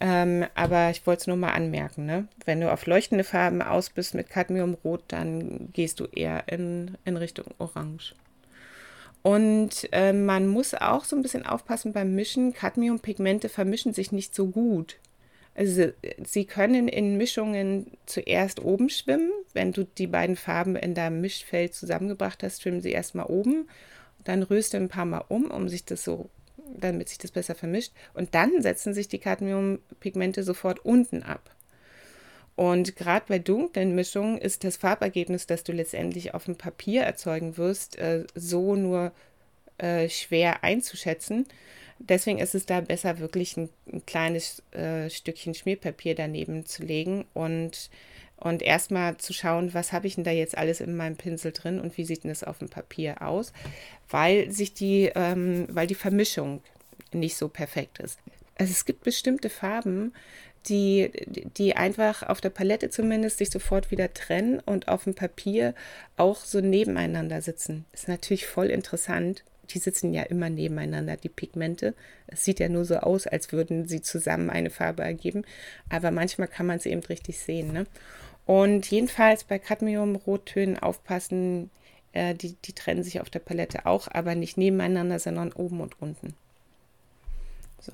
Ähm, 0.00 0.46
aber 0.54 0.90
ich 0.90 1.06
wollte 1.06 1.22
es 1.22 1.26
nur 1.26 1.36
mal 1.36 1.52
anmerken, 1.52 2.06
ne? 2.06 2.28
wenn 2.44 2.60
du 2.60 2.72
auf 2.72 2.86
leuchtende 2.86 3.24
Farben 3.24 3.62
aus 3.62 3.90
bist 3.90 4.14
mit 4.14 4.30
Cadmiumrot, 4.30 5.02
dann 5.08 5.72
gehst 5.72 5.98
du 5.98 6.04
eher 6.04 6.44
in, 6.46 6.96
in 7.04 7.16
Richtung 7.16 7.46
Orange. 7.58 8.14
Und 9.22 9.88
äh, 9.92 10.12
man 10.12 10.46
muss 10.46 10.74
auch 10.74 11.04
so 11.04 11.16
ein 11.16 11.22
bisschen 11.22 11.44
aufpassen 11.44 11.92
beim 11.92 12.14
Mischen. 12.14 12.52
Cadmiumpigmente 12.52 13.48
vermischen 13.48 13.92
sich 13.92 14.12
nicht 14.12 14.34
so 14.34 14.46
gut. 14.46 14.96
Also 15.54 15.90
sie 16.24 16.44
können 16.44 16.86
in 16.86 17.16
Mischungen 17.16 17.98
zuerst 18.06 18.60
oben 18.60 18.88
schwimmen. 18.88 19.32
Wenn 19.52 19.72
du 19.72 19.84
die 19.84 20.06
beiden 20.06 20.36
Farben 20.36 20.76
in 20.76 20.94
deinem 20.94 21.20
Mischfeld 21.20 21.74
zusammengebracht 21.74 22.44
hast, 22.44 22.62
schwimmen 22.62 22.80
sie 22.80 22.92
erstmal 22.92 23.26
oben. 23.26 23.68
dann 24.24 24.42
rührst 24.42 24.74
du 24.74 24.76
ein 24.76 24.88
paar 24.88 25.06
Mal 25.06 25.24
um, 25.28 25.50
um 25.50 25.68
sich 25.68 25.84
das 25.84 26.04
so, 26.04 26.28
damit 26.76 27.08
sich 27.08 27.18
das 27.18 27.30
besser 27.30 27.54
vermischt. 27.54 27.92
Und 28.14 28.34
dann 28.34 28.62
setzen 28.62 28.94
sich 28.94 29.08
die 29.08 29.18
Cadmiumpigmente 29.18 30.42
sofort 30.42 30.84
unten 30.84 31.22
ab. 31.22 31.50
Und 32.58 32.96
gerade 32.96 33.24
bei 33.28 33.38
dunklen 33.38 33.94
Mischungen 33.94 34.36
ist 34.36 34.64
das 34.64 34.78
Farbergebnis, 34.78 35.46
das 35.46 35.62
du 35.62 35.70
letztendlich 35.70 36.34
auf 36.34 36.46
dem 36.46 36.56
Papier 36.56 37.02
erzeugen 37.02 37.56
wirst, 37.56 37.96
äh, 37.98 38.24
so 38.34 38.74
nur 38.74 39.12
äh, 39.78 40.08
schwer 40.08 40.64
einzuschätzen. 40.64 41.46
Deswegen 42.00 42.40
ist 42.40 42.56
es 42.56 42.66
da 42.66 42.80
besser, 42.80 43.20
wirklich 43.20 43.56
ein, 43.56 43.68
ein 43.92 44.04
kleines 44.06 44.64
äh, 44.72 45.08
Stückchen 45.08 45.54
Schmierpapier 45.54 46.16
daneben 46.16 46.66
zu 46.66 46.82
legen 46.82 47.26
und, 47.32 47.90
und 48.38 48.60
erstmal 48.60 49.18
zu 49.18 49.32
schauen, 49.32 49.72
was 49.72 49.92
habe 49.92 50.08
ich 50.08 50.16
denn 50.16 50.24
da 50.24 50.32
jetzt 50.32 50.58
alles 50.58 50.80
in 50.80 50.96
meinem 50.96 51.14
Pinsel 51.14 51.52
drin 51.52 51.78
und 51.78 51.96
wie 51.96 52.04
sieht 52.04 52.24
denn 52.24 52.30
das 52.30 52.42
auf 52.42 52.58
dem 52.58 52.70
Papier 52.70 53.22
aus, 53.22 53.52
weil 54.10 54.50
sich 54.50 54.74
die, 54.74 55.12
ähm, 55.14 55.68
weil 55.70 55.86
die 55.86 55.94
Vermischung 55.94 56.60
nicht 57.12 57.36
so 57.36 57.48
perfekt 57.48 58.00
ist. 58.00 58.18
Also 58.58 58.72
es 58.72 58.84
gibt 58.84 59.04
bestimmte 59.04 59.48
Farben, 59.48 60.12
die, 60.66 61.10
die 61.56 61.76
einfach 61.76 62.22
auf 62.22 62.40
der 62.40 62.50
Palette 62.50 62.90
zumindest 62.90 63.38
sich 63.38 63.50
sofort 63.50 63.90
wieder 63.90 64.12
trennen 64.12 64.60
und 64.60 64.88
auf 64.88 65.04
dem 65.04 65.14
Papier 65.14 65.74
auch 66.16 66.44
so 66.44 66.60
nebeneinander 66.60 67.40
sitzen. 67.40 67.84
Ist 67.92 68.08
natürlich 68.08 68.46
voll 68.46 68.66
interessant. 68.66 69.44
Die 69.70 69.78
sitzen 69.78 70.14
ja 70.14 70.22
immer 70.22 70.48
nebeneinander, 70.48 71.16
die 71.16 71.28
Pigmente. 71.28 71.94
Es 72.26 72.44
sieht 72.44 72.58
ja 72.58 72.68
nur 72.68 72.84
so 72.84 72.96
aus, 72.96 73.26
als 73.26 73.52
würden 73.52 73.86
sie 73.86 74.00
zusammen 74.00 74.50
eine 74.50 74.70
Farbe 74.70 75.02
ergeben, 75.02 75.44
aber 75.90 76.10
manchmal 76.10 76.48
kann 76.48 76.66
man 76.66 76.78
es 76.78 76.86
eben 76.86 77.02
richtig 77.02 77.38
sehen. 77.38 77.72
Ne? 77.72 77.86
Und 78.46 78.90
jedenfalls 78.90 79.44
bei 79.44 79.58
Cadmium-Rottönen 79.58 80.78
aufpassen, 80.78 81.70
äh, 82.12 82.34
die, 82.34 82.54
die 82.64 82.72
trennen 82.72 83.02
sich 83.02 83.20
auf 83.20 83.28
der 83.28 83.40
Palette 83.40 83.84
auch, 83.84 84.08
aber 84.10 84.34
nicht 84.34 84.56
nebeneinander, 84.56 85.18
sondern 85.18 85.52
oben 85.52 85.82
und 85.82 86.00
unten. 86.00 86.34
So. 87.80 87.92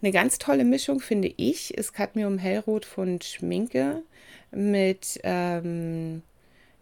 Eine 0.00 0.12
ganz 0.12 0.38
tolle 0.38 0.64
Mischung 0.64 1.00
finde 1.00 1.32
ich 1.36 1.74
ist 1.74 1.92
Cadmium 1.92 2.38
Hellrot 2.38 2.84
von 2.84 3.20
Schminke 3.20 4.02
mit 4.50 5.20
ähm, 5.22 6.22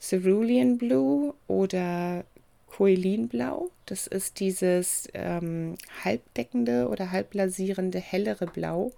Cerulean 0.01 0.79
Blue 0.79 1.35
oder 1.47 2.25
Coelinblau. 2.67 3.71
Das 3.87 4.07
ist 4.07 4.41
dieses 4.41 5.09
ähm, 5.15 5.77
halbdeckende 6.05 6.89
oder 6.89 7.11
halbblasierende 7.11 7.99
hellere 7.99 8.47
Blau. 8.47 8.93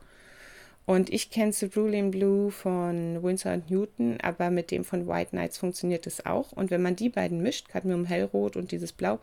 Und 0.85 1.13
ich 1.13 1.31
kenne 1.31 1.53
Cerulean 1.53 2.11
Blue 2.11 2.51
von 2.51 3.23
Winsor 3.23 3.59
Newton, 3.69 4.19
aber 4.21 4.51
mit 4.51 4.71
dem 4.71 4.85
von 4.85 5.07
White 5.07 5.31
Knights 5.31 5.59
funktioniert 5.59 6.07
es 6.07 6.27
auch. 6.27 6.53
Und 6.53 6.71
wenn 6.71 6.83
man 6.83 6.97
die 6.97 7.09
beiden 7.09 7.43
mischt, 7.43 7.69
Cadmium 7.69 8.05
Hellrot 8.05 8.57
und 8.57 8.73
dieses 8.73 8.93
Blau, 8.93 9.21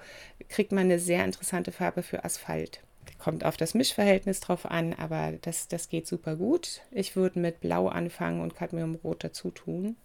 kriegt 0.47 0.71
man 0.71 0.85
eine 0.85 0.99
sehr 0.99 1.25
interessante 1.25 1.71
Farbe 1.71 2.01
für 2.01 2.23
Asphalt. 2.23 2.81
Kommt 3.17 3.43
auf 3.43 3.57
das 3.57 3.73
Mischverhältnis 3.73 4.39
drauf 4.39 4.65
an, 4.65 4.93
aber 4.93 5.33
das, 5.41 5.67
das 5.67 5.89
geht 5.89 6.07
super 6.07 6.35
gut. 6.35 6.81
Ich 6.91 7.15
würde 7.15 7.39
mit 7.39 7.61
Blau 7.61 7.87
anfangen 7.87 8.41
und 8.41 8.55
Cadmiumrot 8.55 9.23
dazu 9.23 9.51
tun. 9.51 9.95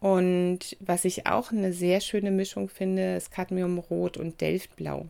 Und 0.00 0.76
was 0.80 1.04
ich 1.04 1.26
auch 1.26 1.52
eine 1.52 1.72
sehr 1.72 2.00
schöne 2.00 2.30
Mischung 2.30 2.68
finde, 2.68 3.16
ist 3.16 3.30
Cadmiumrot 3.30 4.16
und 4.16 4.40
Delftblau 4.40 5.06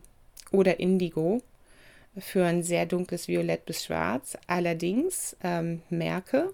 oder 0.51 0.79
Indigo 0.79 1.41
für 2.17 2.45
ein 2.45 2.61
sehr 2.61 2.85
dunkles 2.85 3.29
Violett 3.29 3.65
bis 3.65 3.85
Schwarz. 3.85 4.37
Allerdings 4.47 5.37
ähm, 5.43 5.81
merke, 5.89 6.53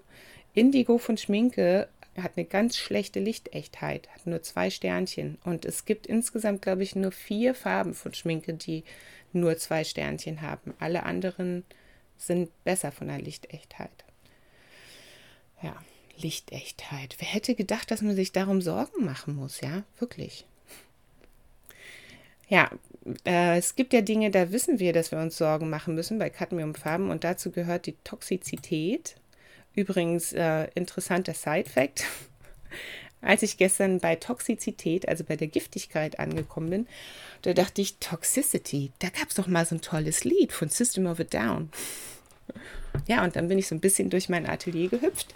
Indigo 0.54 0.98
von 0.98 1.16
Schminke 1.16 1.88
hat 2.16 2.32
eine 2.36 2.46
ganz 2.46 2.76
schlechte 2.76 3.20
Lichtechtheit, 3.20 4.08
hat 4.14 4.26
nur 4.26 4.42
zwei 4.42 4.70
Sternchen. 4.70 5.38
Und 5.44 5.64
es 5.64 5.84
gibt 5.84 6.06
insgesamt, 6.06 6.62
glaube 6.62 6.82
ich, 6.82 6.96
nur 6.96 7.12
vier 7.12 7.54
Farben 7.54 7.94
von 7.94 8.14
Schminke, 8.14 8.54
die 8.54 8.84
nur 9.32 9.56
zwei 9.58 9.84
Sternchen 9.84 10.42
haben. 10.42 10.74
Alle 10.78 11.04
anderen 11.04 11.64
sind 12.16 12.50
besser 12.64 12.92
von 12.92 13.08
der 13.08 13.20
Lichtechtheit. 13.20 14.04
Ja, 15.62 15.76
Lichtechtheit. 16.16 17.16
Wer 17.18 17.28
hätte 17.28 17.54
gedacht, 17.54 17.90
dass 17.90 18.02
man 18.02 18.14
sich 18.14 18.32
darum 18.32 18.60
Sorgen 18.60 19.04
machen 19.04 19.36
muss, 19.36 19.60
ja? 19.60 19.84
Wirklich. 19.98 20.46
Ja, 22.48 22.70
äh, 23.26 23.58
es 23.58 23.76
gibt 23.76 23.92
ja 23.92 24.00
Dinge, 24.00 24.30
da 24.30 24.50
wissen 24.52 24.78
wir, 24.78 24.92
dass 24.92 25.12
wir 25.12 25.18
uns 25.18 25.36
Sorgen 25.36 25.68
machen 25.68 25.94
müssen 25.94 26.18
bei 26.18 26.30
Cadmiumfarben 26.30 27.10
und 27.10 27.24
dazu 27.24 27.50
gehört 27.50 27.86
die 27.86 27.96
Toxizität. 28.04 29.16
Übrigens, 29.74 30.32
äh, 30.32 30.68
interessanter 30.74 31.34
Side-Fact. 31.34 32.04
Als 33.20 33.42
ich 33.42 33.56
gestern 33.56 33.98
bei 33.98 34.16
Toxizität, 34.16 35.08
also 35.08 35.24
bei 35.24 35.36
der 35.36 35.48
Giftigkeit 35.48 36.18
angekommen 36.18 36.70
bin, 36.70 36.86
da 37.42 37.52
dachte 37.52 37.82
ich, 37.82 37.96
Toxicity, 37.98 38.92
da 39.00 39.08
gab 39.08 39.28
es 39.28 39.34
doch 39.34 39.46
mal 39.46 39.66
so 39.66 39.74
ein 39.74 39.80
tolles 39.80 40.24
Lied 40.24 40.52
von 40.52 40.68
System 40.68 41.06
of 41.06 41.20
a 41.20 41.24
Down. 41.24 41.70
Ja, 43.06 43.24
und 43.24 43.36
dann 43.36 43.48
bin 43.48 43.58
ich 43.58 43.66
so 43.66 43.74
ein 43.74 43.80
bisschen 43.80 44.10
durch 44.10 44.28
mein 44.28 44.48
Atelier 44.48 44.88
gehüpft 44.88 45.34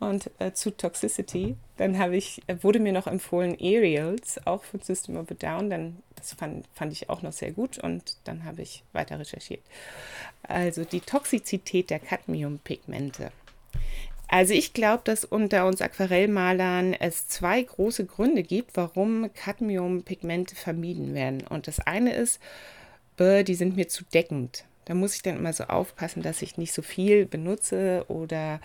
und 0.00 0.30
äh, 0.38 0.52
zu 0.52 0.76
Toxicity. 0.76 1.56
Dann 1.76 1.98
habe 1.98 2.16
ich, 2.16 2.42
äh, 2.46 2.56
wurde 2.62 2.80
mir 2.80 2.92
noch 2.92 3.06
empfohlen 3.06 3.56
Aerials, 3.60 4.44
auch 4.46 4.64
von 4.64 4.80
System 4.80 5.16
of 5.16 5.30
a 5.30 5.34
Down. 5.34 5.70
Dann, 5.70 6.02
das 6.16 6.34
fand, 6.34 6.66
fand 6.74 6.92
ich 6.92 7.10
auch 7.10 7.22
noch 7.22 7.32
sehr 7.32 7.52
gut 7.52 7.78
und 7.78 8.16
dann 8.24 8.44
habe 8.44 8.62
ich 8.62 8.82
weiter 8.92 9.18
recherchiert. 9.18 9.62
Also 10.42 10.84
die 10.84 11.00
Toxizität 11.00 11.90
der 11.90 12.00
Cadmiumpigmente. 12.00 13.30
Also 14.28 14.54
ich 14.54 14.72
glaube, 14.72 15.02
dass 15.04 15.24
unter 15.24 15.66
uns 15.66 15.80
Aquarellmalern 15.80 16.94
es 16.94 17.28
zwei 17.28 17.62
große 17.62 18.06
Gründe 18.06 18.42
gibt, 18.42 18.76
warum 18.76 19.30
Cadmiumpigmente 19.34 20.56
vermieden 20.56 21.14
werden. 21.14 21.42
Und 21.48 21.66
das 21.66 21.80
eine 21.80 22.14
ist, 22.14 22.40
die 23.18 23.54
sind 23.54 23.76
mir 23.76 23.88
zu 23.88 24.04
deckend. 24.12 24.64
Da 24.86 24.94
muss 24.94 25.14
ich 25.14 25.22
dann 25.22 25.36
immer 25.36 25.52
so 25.52 25.64
aufpassen, 25.64 26.22
dass 26.22 26.42
ich 26.42 26.58
nicht 26.58 26.72
so 26.72 26.82
viel 26.82 27.26
benutze 27.26 28.04
oder 28.08 28.60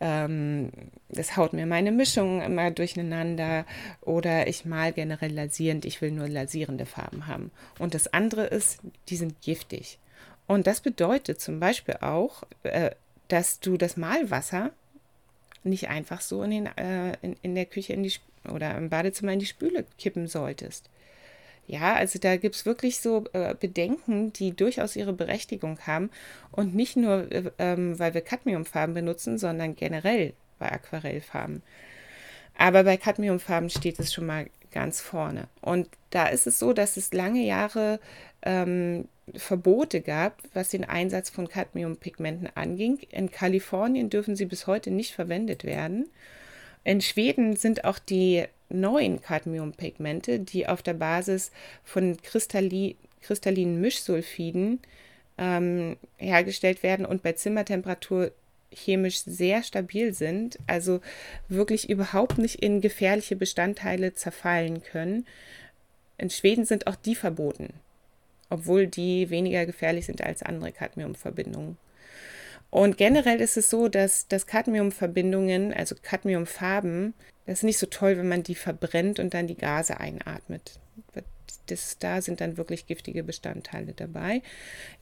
ähm, 0.00 0.70
das 1.08 1.36
haut 1.36 1.52
mir 1.52 1.66
meine 1.66 1.92
Mischung 1.92 2.42
immer 2.42 2.70
durcheinander 2.70 3.64
oder 4.02 4.46
ich 4.46 4.64
mal 4.64 4.92
generell 4.92 5.32
lasierend, 5.32 5.84
ich 5.84 6.02
will 6.02 6.10
nur 6.10 6.28
lasierende 6.28 6.84
Farben 6.84 7.26
haben. 7.26 7.50
Und 7.78 7.94
das 7.94 8.12
andere 8.12 8.46
ist, 8.46 8.80
die 9.08 9.16
sind 9.16 9.40
giftig. 9.40 9.98
Und 10.46 10.66
das 10.66 10.80
bedeutet 10.80 11.40
zum 11.40 11.60
Beispiel 11.60 11.96
auch, 12.00 12.42
äh, 12.62 12.90
dass 13.28 13.60
du 13.60 13.76
das 13.76 13.96
Malwasser 13.96 14.72
nicht 15.66 15.88
einfach 15.88 16.20
so 16.20 16.42
in, 16.42 16.50
den, 16.50 16.66
äh, 16.76 17.12
in, 17.22 17.36
in 17.42 17.54
der 17.54 17.66
Küche 17.66 17.92
in 17.92 18.02
die, 18.02 18.12
oder 18.52 18.76
im 18.76 18.88
Badezimmer 18.88 19.32
in 19.32 19.38
die 19.38 19.46
Spüle 19.46 19.84
kippen 19.98 20.28
solltest. 20.28 20.88
Ja, 21.66 21.94
also 21.94 22.18
da 22.18 22.36
gibt 22.36 22.54
es 22.54 22.64
wirklich 22.64 23.00
so 23.00 23.24
äh, 23.32 23.54
Bedenken, 23.54 24.32
die 24.32 24.52
durchaus 24.52 24.94
ihre 24.94 25.12
Berechtigung 25.12 25.80
haben. 25.86 26.10
Und 26.52 26.74
nicht 26.74 26.96
nur, 26.96 27.30
äh, 27.32 27.50
ähm, 27.58 27.98
weil 27.98 28.14
wir 28.14 28.20
Cadmiumfarben 28.20 28.94
benutzen, 28.94 29.36
sondern 29.36 29.74
generell 29.74 30.32
bei 30.58 30.70
Aquarellfarben. 30.70 31.62
Aber 32.56 32.84
bei 32.84 32.96
Cadmiumfarben 32.96 33.68
steht 33.68 33.98
es 33.98 34.14
schon 34.14 34.26
mal 34.26 34.46
ganz 34.70 35.00
vorne. 35.00 35.48
Und 35.60 35.88
da 36.10 36.26
ist 36.26 36.46
es 36.46 36.58
so, 36.58 36.72
dass 36.72 36.96
es 36.96 37.12
lange 37.12 37.44
Jahre 37.44 37.98
ähm, 38.42 39.08
Verbote 39.34 40.00
gab, 40.00 40.40
was 40.54 40.70
den 40.70 40.84
Einsatz 40.84 41.30
von 41.30 41.48
Cadmiumpigmenten 41.48 42.48
anging. 42.54 42.98
In 43.10 43.30
Kalifornien 43.30 44.08
dürfen 44.08 44.36
sie 44.36 44.46
bis 44.46 44.66
heute 44.66 44.90
nicht 44.90 45.14
verwendet 45.14 45.64
werden. 45.64 46.08
In 46.84 47.00
Schweden 47.00 47.56
sind 47.56 47.84
auch 47.84 47.98
die 47.98 48.44
neuen 48.68 49.20
Cadmiumpigmente, 49.20 50.38
die 50.38 50.68
auf 50.68 50.82
der 50.82 50.94
Basis 50.94 51.50
von 51.82 52.16
Kristalli 52.22 52.96
kristallinen 53.20 53.80
Mischsulfiden 53.80 54.80
ähm, 55.38 55.96
hergestellt 56.18 56.82
werden 56.84 57.04
und 57.04 57.22
bei 57.22 57.32
Zimmertemperatur 57.32 58.30
chemisch 58.72 59.22
sehr 59.24 59.62
stabil 59.62 60.12
sind, 60.14 60.58
also 60.66 61.00
wirklich 61.48 61.88
überhaupt 61.88 62.38
nicht 62.38 62.56
in 62.56 62.80
gefährliche 62.80 63.36
Bestandteile 63.36 64.14
zerfallen 64.14 64.82
können. 64.82 65.26
In 66.18 66.30
Schweden 66.30 66.64
sind 66.64 66.86
auch 66.86 66.96
die 66.96 67.14
verboten 67.14 67.72
obwohl 68.50 68.86
die 68.86 69.30
weniger 69.30 69.66
gefährlich 69.66 70.06
sind 70.06 70.22
als 70.22 70.42
andere 70.42 70.72
Cadmiumverbindungen. 70.72 71.76
Und 72.70 72.98
generell 72.98 73.40
ist 73.40 73.56
es 73.56 73.70
so, 73.70 73.88
dass, 73.88 74.28
dass 74.28 74.46
Cadmiumverbindungen, 74.46 75.72
also 75.72 75.94
Cadmiumfarben, 76.00 77.14
das 77.46 77.60
ist 77.60 77.64
nicht 77.64 77.78
so 77.78 77.86
toll, 77.86 78.18
wenn 78.18 78.28
man 78.28 78.42
die 78.42 78.56
verbrennt 78.56 79.18
und 79.18 79.34
dann 79.34 79.46
die 79.46 79.56
Gase 79.56 80.00
einatmet. 80.00 80.80
Das, 81.66 81.98
da 81.98 82.20
sind 82.20 82.40
dann 82.40 82.56
wirklich 82.56 82.86
giftige 82.86 83.22
Bestandteile 83.22 83.92
dabei. 83.92 84.42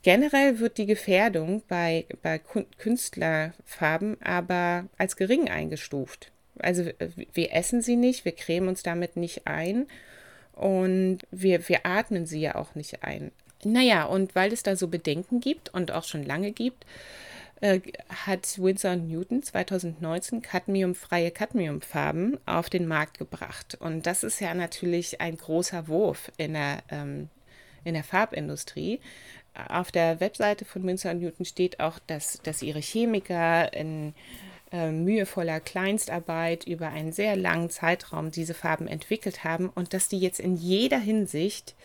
Generell 0.02 0.60
wird 0.60 0.78
die 0.78 0.86
Gefährdung 0.86 1.62
bei, 1.68 2.06
bei 2.22 2.38
Künstlerfarben 2.78 4.20
aber 4.22 4.86
als 4.96 5.16
gering 5.16 5.50
eingestuft. 5.50 6.32
Also 6.58 6.90
wir 7.32 7.52
essen 7.52 7.82
sie 7.82 7.96
nicht, 7.96 8.24
wir 8.24 8.32
cremen 8.32 8.68
uns 8.68 8.82
damit 8.82 9.16
nicht 9.16 9.46
ein 9.46 9.86
und 10.54 11.18
wir, 11.30 11.68
wir 11.68 11.84
atmen 11.84 12.26
sie 12.26 12.40
ja 12.40 12.54
auch 12.54 12.74
nicht 12.74 13.02
ein. 13.02 13.32
Naja, 13.64 14.04
und 14.04 14.34
weil 14.34 14.52
es 14.52 14.62
da 14.62 14.76
so 14.76 14.88
Bedenken 14.88 15.40
gibt 15.40 15.72
und 15.72 15.90
auch 15.90 16.04
schon 16.04 16.22
lange 16.22 16.52
gibt, 16.52 16.84
äh, 17.60 17.80
hat 18.08 18.58
Winsor 18.58 18.96
Newton 18.96 19.42
2019 19.42 20.42
cadmiumfreie 20.42 21.30
Cadmiumfarben 21.30 22.38
auf 22.46 22.68
den 22.68 22.86
Markt 22.86 23.18
gebracht. 23.18 23.76
Und 23.80 24.06
das 24.06 24.22
ist 24.22 24.40
ja 24.40 24.54
natürlich 24.54 25.20
ein 25.20 25.36
großer 25.36 25.88
Wurf 25.88 26.30
in 26.36 26.54
der, 26.54 26.82
ähm, 26.90 27.28
in 27.84 27.94
der 27.94 28.04
Farbindustrie. 28.04 29.00
Auf 29.68 29.92
der 29.92 30.20
Webseite 30.20 30.64
von 30.64 30.82
Münzer 30.82 31.14
Newton 31.14 31.46
steht 31.46 31.80
auch, 31.80 31.98
dass, 32.06 32.40
dass 32.42 32.60
ihre 32.60 32.80
Chemiker 32.80 33.72
in 33.72 34.14
äh, 34.74 34.90
mühevoller 34.90 35.60
Kleinstarbeit 35.60 36.64
über 36.64 36.88
einen 36.88 37.12
sehr 37.12 37.36
langen 37.36 37.70
Zeitraum 37.70 38.32
diese 38.32 38.54
Farben 38.54 38.88
entwickelt 38.88 39.44
haben 39.44 39.68
und 39.68 39.94
dass 39.94 40.08
die 40.08 40.18
jetzt 40.18 40.40
in 40.40 40.56
jeder 40.56 40.98
Hinsicht 40.98 41.76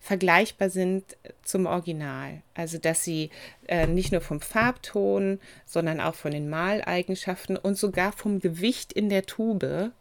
vergleichbar 0.00 0.68
sind 0.68 1.16
zum 1.42 1.64
Original. 1.64 2.42
Also 2.52 2.76
dass 2.76 3.02
sie 3.02 3.30
äh, 3.68 3.86
nicht 3.86 4.12
nur 4.12 4.20
vom 4.20 4.42
Farbton, 4.42 5.40
sondern 5.64 5.98
auch 5.98 6.14
von 6.14 6.30
den 6.30 6.50
Maleigenschaften 6.50 7.56
und 7.56 7.78
sogar 7.78 8.12
vom 8.12 8.40
Gewicht 8.40 8.92
in 8.92 9.08
der 9.08 9.24
Tube 9.24 9.92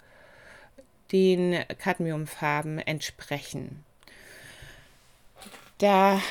den 1.13 1.63
Cadmiumfarben 1.79 2.79
entsprechen. 2.79 3.85
Da 5.77 6.21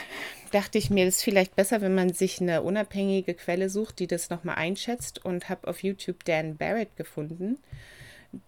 dachte 0.54 0.78
ich 0.78 0.88
mir, 0.88 1.06
es 1.06 1.16
ist 1.16 1.24
vielleicht 1.24 1.56
besser, 1.56 1.80
wenn 1.80 1.94
man 1.94 2.12
sich 2.12 2.40
eine 2.40 2.62
unabhängige 2.62 3.34
Quelle 3.34 3.68
sucht, 3.68 3.98
die 3.98 4.06
das 4.06 4.30
nochmal 4.30 4.54
einschätzt 4.54 5.24
und 5.24 5.48
habe 5.48 5.66
auf 5.66 5.82
YouTube 5.82 6.24
Dan 6.24 6.56
Barrett 6.56 6.96
gefunden. 6.96 7.58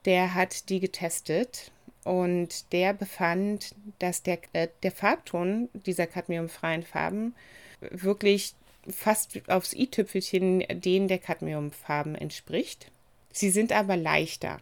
Der 0.04 0.34
hat 0.34 0.68
die 0.68 0.78
getestet 0.78 1.72
und 2.04 2.72
der 2.72 2.94
befand, 2.94 3.74
dass 3.98 4.22
der, 4.22 4.38
äh, 4.52 4.68
der 4.84 4.92
Farbton 4.92 5.68
dieser 5.72 6.06
cadmiumfreien 6.06 6.84
Farben 6.84 7.34
wirklich 7.80 8.54
fast 8.88 9.40
aufs 9.48 9.72
i-Tüpfelchen 9.74 10.64
den 10.70 11.08
der 11.08 11.18
Cadmiumfarben 11.18 12.14
entspricht. 12.14 12.92
Sie 13.32 13.50
sind 13.50 13.72
aber 13.72 13.96
leichter. 13.96 14.60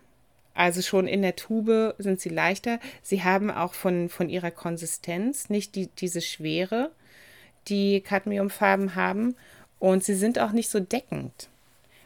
Also 0.55 0.81
schon 0.81 1.07
in 1.07 1.21
der 1.21 1.37
Tube 1.37 1.95
sind 1.99 2.21
sie 2.21 2.31
leichter. 2.31 2.81
Sie 3.03 3.23
haben 3.23 3.51
auch 3.51 3.75
von, 3.75 4.09
von 4.09 4.31
ihrer 4.31 4.51
Konsistenz 4.51 5.51
nicht 5.51 5.75
die, 5.75 5.89
diese 5.89 6.23
Schwere, 6.23 6.91
die 7.69 8.01
Cadmiumfarben 8.01 8.95
haben. 8.95 9.37
Und 9.79 10.05
sie 10.05 10.15
sind 10.15 10.39
auch 10.39 10.53
nicht 10.53 10.71
so 10.71 10.81
deckend. 10.81 11.49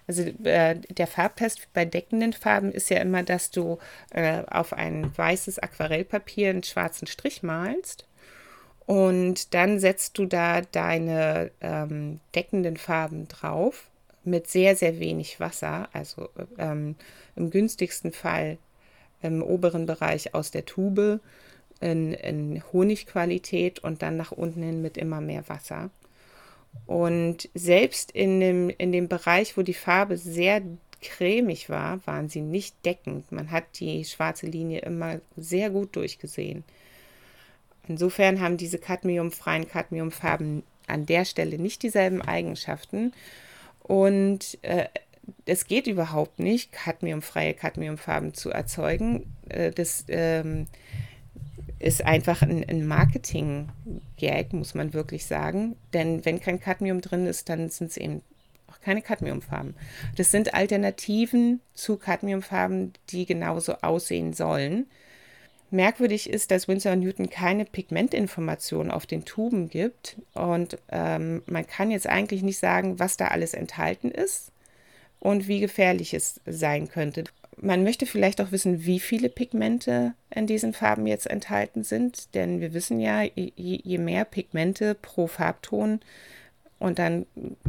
Also 0.06 0.22
äh, 0.22 0.76
der 0.76 1.06
Farbtest 1.06 1.72
bei 1.74 1.84
deckenden 1.84 2.32
Farben 2.32 2.72
ist 2.72 2.88
ja 2.88 2.98
immer, 2.98 3.22
dass 3.22 3.50
du 3.50 3.78
äh, 4.10 4.42
auf 4.46 4.72
ein 4.72 5.12
weißes 5.16 5.58
Aquarellpapier 5.58 6.50
einen 6.50 6.62
schwarzen 6.62 7.06
Strich 7.06 7.42
malst 7.42 8.06
und 8.88 9.52
dann 9.52 9.78
setzt 9.80 10.16
du 10.16 10.24
da 10.24 10.62
deine 10.62 11.50
ähm, 11.60 12.20
deckenden 12.34 12.78
Farben 12.78 13.28
drauf 13.28 13.90
mit 14.24 14.48
sehr, 14.48 14.76
sehr 14.76 14.98
wenig 14.98 15.40
Wasser, 15.40 15.90
also 15.92 16.30
ähm, 16.56 16.96
im 17.36 17.50
günstigsten 17.50 18.12
Fall 18.12 18.56
im 19.20 19.42
oberen 19.42 19.84
Bereich 19.84 20.34
aus 20.34 20.50
der 20.50 20.64
Tube 20.64 21.20
in, 21.80 22.12
in 22.12 22.62
Honigqualität 22.72 23.78
und 23.80 24.02
dann 24.02 24.16
nach 24.16 24.32
unten 24.32 24.62
hin 24.62 24.82
mit 24.82 24.96
immer 24.96 25.20
mehr 25.20 25.48
Wasser. 25.48 25.90
Und 26.86 27.48
selbst 27.54 28.10
in 28.12 28.40
dem, 28.40 28.70
in 28.70 28.92
dem 28.92 29.08
Bereich, 29.08 29.56
wo 29.56 29.62
die 29.62 29.74
Farbe 29.74 30.16
sehr 30.16 30.62
cremig 31.00 31.70
war, 31.70 32.04
waren 32.06 32.28
sie 32.28 32.40
nicht 32.40 32.74
deckend. 32.84 33.30
Man 33.30 33.50
hat 33.50 33.64
die 33.80 34.04
schwarze 34.04 34.46
Linie 34.46 34.80
immer 34.80 35.20
sehr 35.36 35.70
gut 35.70 35.94
durchgesehen. 35.96 36.64
Insofern 37.86 38.40
haben 38.40 38.56
diese 38.56 38.78
cadmiumfreien 38.78 39.68
Cadmiumfarben 39.68 40.62
an 40.86 41.06
der 41.06 41.24
Stelle 41.24 41.58
nicht 41.58 41.82
dieselben 41.82 42.20
Eigenschaften. 42.22 43.12
Und 43.82 44.58
äh, 44.62 44.86
es 45.46 45.66
geht 45.66 45.86
überhaupt 45.86 46.38
nicht, 46.38 46.72
cadmiumfreie 46.72 47.54
Cadmiumfarben 47.54 48.34
zu 48.34 48.50
erzeugen. 48.50 49.34
Äh, 49.48 49.70
das 49.70 50.04
ähm, 50.08 50.66
ist 51.78 52.04
einfach 52.04 52.42
ein, 52.42 52.64
ein 52.68 52.86
Marketing-Gag, 52.86 54.52
muss 54.52 54.74
man 54.74 54.92
wirklich 54.92 55.26
sagen. 55.26 55.76
Denn 55.92 56.24
wenn 56.24 56.40
kein 56.40 56.60
Cadmium 56.60 57.00
drin 57.00 57.26
ist, 57.26 57.48
dann 57.48 57.68
sind 57.70 57.90
es 57.90 57.96
eben 57.96 58.22
auch 58.70 58.80
keine 58.80 59.02
Cadmiumfarben. 59.02 59.74
Das 60.16 60.30
sind 60.30 60.54
Alternativen 60.54 61.60
zu 61.74 61.96
Cadmiumfarben, 61.96 62.92
die 63.10 63.26
genauso 63.26 63.74
aussehen 63.82 64.32
sollen. 64.32 64.86
Merkwürdig 65.70 66.30
ist, 66.30 66.50
dass 66.50 66.66
Winsor 66.66 66.96
Newton 66.96 67.28
keine 67.28 67.66
Pigmentinformation 67.66 68.90
auf 68.90 69.04
den 69.04 69.26
Tuben 69.26 69.68
gibt 69.68 70.16
und 70.32 70.78
ähm, 70.90 71.42
man 71.44 71.66
kann 71.66 71.90
jetzt 71.90 72.06
eigentlich 72.06 72.42
nicht 72.42 72.58
sagen, 72.58 72.98
was 72.98 73.18
da 73.18 73.28
alles 73.28 73.52
enthalten 73.52 74.10
ist 74.10 74.50
und 75.20 75.46
wie 75.46 75.60
gefährlich 75.60 76.14
es 76.14 76.40
sein 76.46 76.88
könnte. 76.88 77.24
Man 77.60 77.82
möchte 77.82 78.06
vielleicht 78.06 78.40
auch 78.40 78.52
wissen, 78.52 78.84
wie 78.84 79.00
viele 79.00 79.28
Pigmente 79.28 80.14
in 80.30 80.46
diesen 80.46 80.72
Farben 80.72 81.06
jetzt 81.06 81.26
enthalten 81.26 81.82
sind, 81.82 82.34
denn 82.34 82.60
wir 82.60 82.72
wissen 82.74 83.00
ja, 83.00 83.22
je, 83.22 83.52
je 83.56 83.98
mehr 83.98 84.24
Pigmente 84.24 84.94
pro 84.94 85.26
Farbton 85.26 86.00
und 86.78 86.98
dann 86.98 87.26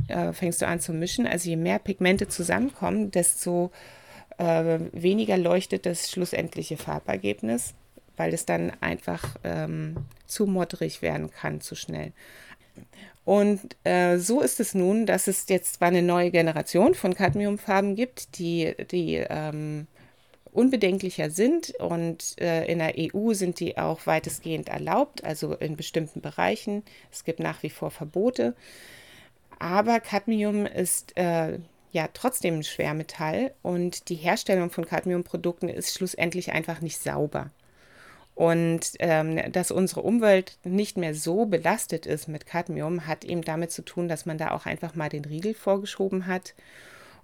äh, 0.08 0.34
fängst 0.34 0.62
du 0.62 0.68
an 0.68 0.80
zu 0.80 0.94
mischen, 0.94 1.26
also 1.26 1.50
je 1.50 1.56
mehr 1.56 1.80
Pigmente 1.80 2.28
zusammenkommen, 2.28 3.12
desto 3.12 3.72
äh, 4.38 4.80
weniger 4.94 5.38
leuchtet 5.38 5.86
das 5.86 6.10
schlussendliche 6.10 6.78
Farbergebnis, 6.78 7.74
weil 8.18 8.34
es 8.34 8.46
dann 8.46 8.72
einfach 8.82 9.36
ähm, 9.44 9.96
zu 10.28 10.46
modderig 10.46 11.02
werden 11.02 11.32
kann, 11.32 11.62
zu 11.62 11.76
schnell. 11.76 12.14
Und 13.30 13.78
äh, 13.84 14.18
so 14.18 14.42
ist 14.42 14.60
es 14.60 14.74
nun, 14.74 15.06
dass 15.06 15.28
es 15.28 15.48
jetzt 15.50 15.76
zwar 15.76 15.90
eine 15.90 16.02
neue 16.02 16.32
Generation 16.32 16.96
von 16.96 17.14
Cadmiumfarben 17.14 17.94
gibt, 17.94 18.40
die, 18.40 18.74
die 18.90 19.18
ähm, 19.18 19.86
unbedenklicher 20.52 21.30
sind 21.30 21.76
und 21.80 22.42
äh, 22.42 22.66
in 22.66 22.80
der 22.80 22.96
EU 22.98 23.36
sind 23.36 23.60
die 23.60 23.78
auch 23.78 24.08
weitestgehend 24.08 24.70
erlaubt, 24.70 25.24
also 25.24 25.54
in 25.54 25.78
bestimmten 25.78 26.22
Bereichen. 26.22 26.82
Es 27.12 27.24
gibt 27.24 27.40
nach 27.40 27.62
wie 27.62 27.70
vor 27.70 27.92
Verbote. 27.92 28.56
Aber 29.60 30.00
Cadmium 30.00 30.66
ist 30.66 31.16
äh, 31.16 31.60
ja 31.92 32.10
trotzdem 32.12 32.56
ein 32.56 32.64
Schwermetall 32.64 33.54
und 33.62 34.10
die 34.10 34.16
Herstellung 34.16 34.72
von 34.72 34.88
Cadmiumprodukten 34.88 35.70
ist 35.70 35.94
schlussendlich 35.94 36.52
einfach 36.52 36.82
nicht 36.82 36.98
sauber. 36.98 37.52
Und 38.40 38.92
ähm, 39.00 39.52
dass 39.52 39.70
unsere 39.70 40.02
Umwelt 40.02 40.60
nicht 40.64 40.96
mehr 40.96 41.14
so 41.14 41.46
belastet 41.46 42.06
ist 42.06 42.30
mit 42.30 42.46
Cadmium, 42.46 43.06
hat 43.06 43.26
eben 43.26 43.42
damit 43.42 43.70
zu 43.70 43.82
tun, 43.82 44.08
dass 44.08 44.26
man 44.26 44.38
da 44.38 44.52
auch 44.52 44.66
einfach 44.66 44.96
mal 44.96 45.10
den 45.10 45.26
Riegel 45.26 45.54
vorgeschoben 45.54 46.26
hat. 46.26 46.56